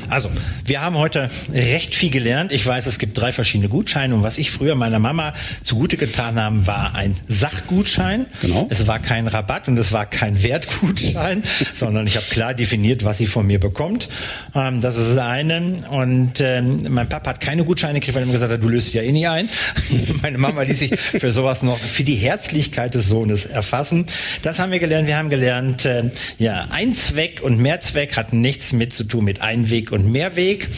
Also, 0.09 0.31
wir 0.65 0.81
haben 0.81 0.97
heute 0.97 1.31
recht 1.53 1.95
viel 1.95 2.11
gelernt. 2.11 2.53
Ich 2.53 2.67
weiß, 2.67 2.87
es 2.87 2.99
gibt 2.99 3.17
drei 3.19 3.33
verschiedene 3.33 3.69
Gutscheine 3.69 4.15
und 4.15 4.23
was 4.23 4.39
ich 4.39 4.51
früher 4.51 4.75
meiner 4.75 4.99
Mama 4.99 5.35
zugute 5.63 5.97
getan 5.97 6.41
habe, 6.41 6.67
war 6.67 6.95
ein 6.95 7.15
Sachgutschein. 7.29 8.27
Genau. 8.43 8.67
Es 8.71 8.87
war 8.87 8.99
kein 8.99 9.29
Rabatt 9.29 9.69
und 9.69 9.79
es 9.79 9.93
war 9.93 10.07
kein 10.07 10.43
Wertgutschein, 10.43 11.43
sondern 11.75 12.07
ich 12.07 12.17
habe 12.17 12.27
klar 12.27 12.55
definiert, 12.55 13.05
was 13.05 13.19
sie 13.19 13.27
von 13.27 13.47
mir 13.47 13.61
bekommt. 13.61 14.09
Ähm, 14.55 14.81
das 14.81 14.97
ist 14.97 15.17
das 15.17 15.19
eine. 15.19 15.77
Und 15.91 16.41
ähm, 16.41 16.87
mein 16.89 17.09
Papa 17.09 17.31
hat 17.31 17.41
keine 17.41 17.65
Gutscheine 17.65 18.01
gekriegt, 18.01 18.17
weil 18.17 18.25
er 18.25 18.27
mir 18.27 18.33
gesagt 18.33 18.53
hat, 18.53 18.63
du 18.63 18.69
löst 18.69 18.93
ja 18.95 19.03
eh 19.03 19.13
nie 19.13 19.27
ein. 19.27 19.49
Meine 20.23 20.39
Mama 20.39 20.63
ließ 20.63 20.79
sich 20.79 20.99
für 20.99 21.33
sowas 21.33 21.63
noch 21.63 21.79
für 21.79 22.05
die 22.05 22.15
Herzlichkeit 22.15 22.95
des 22.95 23.09
Sohnes 23.09 23.47
erfassen. 23.47 24.07
Das 24.43 24.59
haben 24.59 24.73
wir 24.73 24.79
gelernt. 24.79 25.07
Wir 25.07 25.17
haben 25.17 25.31
gelernt, 25.31 25.85
äh, 25.85 26.11
ja, 26.39 26.67
Einzweck 26.71 27.43
und 27.43 27.59
Mehrzweck 27.59 28.17
hat 28.17 28.33
nichts 28.33 28.73
mit 28.73 28.93
zu 28.93 29.05
tun 29.11 29.25
mit 29.25 29.43
Einweg 29.43 29.93
und 29.93 30.11
Mehrweg. 30.11 30.69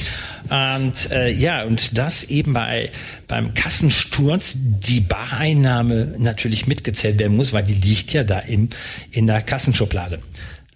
Und 0.48 1.10
äh, 1.10 1.30
ja, 1.30 1.62
und 1.64 1.96
das 1.96 2.24
eben 2.24 2.52
bei 2.52 2.90
beim 3.28 3.54
Kassensturz 3.54 4.54
die 4.56 5.00
Bareinnahme 5.00 6.14
natürlich 6.18 6.66
mitgezählt 6.66 7.18
werden 7.18 7.36
muss, 7.36 7.52
weil 7.52 7.62
die 7.62 7.74
liegt 7.74 8.12
ja 8.12 8.24
da 8.24 8.40
im, 8.40 8.68
in 9.10 9.26
der 9.26 9.42
Kassenschublade. 9.42 10.18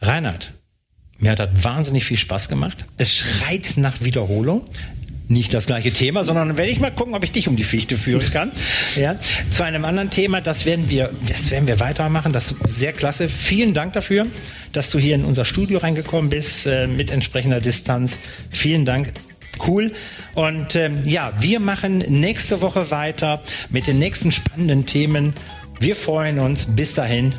Reinhard, 0.01 0.53
mir 1.19 1.33
hat 1.33 1.41
das 1.41 1.51
wahnsinnig 1.63 2.05
viel 2.05 2.17
Spaß 2.17 2.49
gemacht. 2.49 2.85
Es 2.97 3.13
schreit 3.13 3.75
nach 3.77 4.01
Wiederholung 4.01 4.65
nicht 5.29 5.53
das 5.55 5.67
gleiche 5.67 5.93
Thema, 5.93 6.25
sondern 6.25 6.57
werde 6.57 6.71
ich 6.71 6.79
mal 6.79 6.93
gucken, 6.93 7.15
ob 7.15 7.25
ich 7.25 7.33
dich 7.33 7.49
um 7.49 7.57
die 7.57 7.65
Fichte 7.65 7.97
führen 7.97 8.31
kann. 8.31 8.53
ja, 8.97 9.17
zu 9.51 9.65
einem 9.65 9.85
anderen 9.85 10.11
Thema, 10.11 10.41
das 10.41 10.67
werden 10.67 10.89
wir, 10.89 11.11
das 11.29 11.51
werden 11.51 11.67
wir 11.67 11.81
weitermachen. 11.81 12.33
Das 12.33 12.53
ist 12.53 12.79
sehr 12.79 12.93
klasse. 12.93 13.29
Vielen 13.29 13.75
Dank 13.75 13.93
dafür, 13.95 14.27
dass 14.73 14.91
du 14.91 14.99
hier 14.99 15.15
in 15.15 15.25
unser 15.25 15.45
Studio 15.45 15.79
reingekommen 15.79 16.31
bist 16.31 16.67
äh, 16.67 16.87
mit 16.87 17.11
entsprechender 17.11 17.61
Distanz. 17.61 18.19
Vielen 18.51 18.85
Dank. 18.85 19.13
Cool. 19.67 19.93
Und 20.35 20.77
ähm, 20.77 21.01
ja, 21.05 21.33
wir 21.41 21.61
machen 21.61 21.99
nächste 21.99 22.61
Woche 22.61 22.91
weiter 22.91 23.43
mit 23.71 23.87
den 23.87 23.99
nächsten 23.99 24.31
spannenden 24.31 24.87
Themen. 24.87 25.35
Wir 25.81 25.97
freuen 25.97 26.39
uns. 26.39 26.67
Bis 26.67 26.95
dahin. 26.95 27.35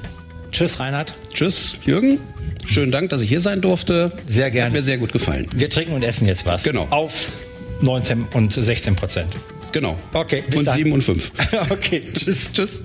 Tschüss, 0.52 0.80
Reinhard. 0.80 1.14
Tschüss, 1.34 1.78
Jürgen. 1.86 2.20
Schönen 2.66 2.92
Dank, 2.92 3.10
dass 3.12 3.22
ich 3.22 3.30
hier 3.30 3.42
sein 3.42 3.62
durfte. 3.62 4.12
Sehr 4.28 4.52
gerne. 4.52 4.68
Hat 4.68 4.74
mir 4.74 4.82
sehr 4.82 4.98
gut 4.98 5.14
gefallen. 5.14 5.48
Wir 5.54 5.70
trinken 5.70 5.94
und 5.94 6.04
essen 6.04 6.28
jetzt 6.28 6.46
was. 6.46 6.64
Genau. 6.64 6.88
Auf 6.90 7.30
19 7.82 8.26
und 8.34 8.52
16 8.52 8.96
Prozent. 8.96 9.34
Genau. 9.72 9.98
Okay, 10.14 10.44
bis 10.48 10.60
Und 10.60 10.66
dann. 10.66 10.78
sieben 10.78 10.92
und 10.94 11.04
fünf. 11.04 11.32
okay, 11.70 12.02
tschüss, 12.14 12.52
tschüss. 12.52 12.84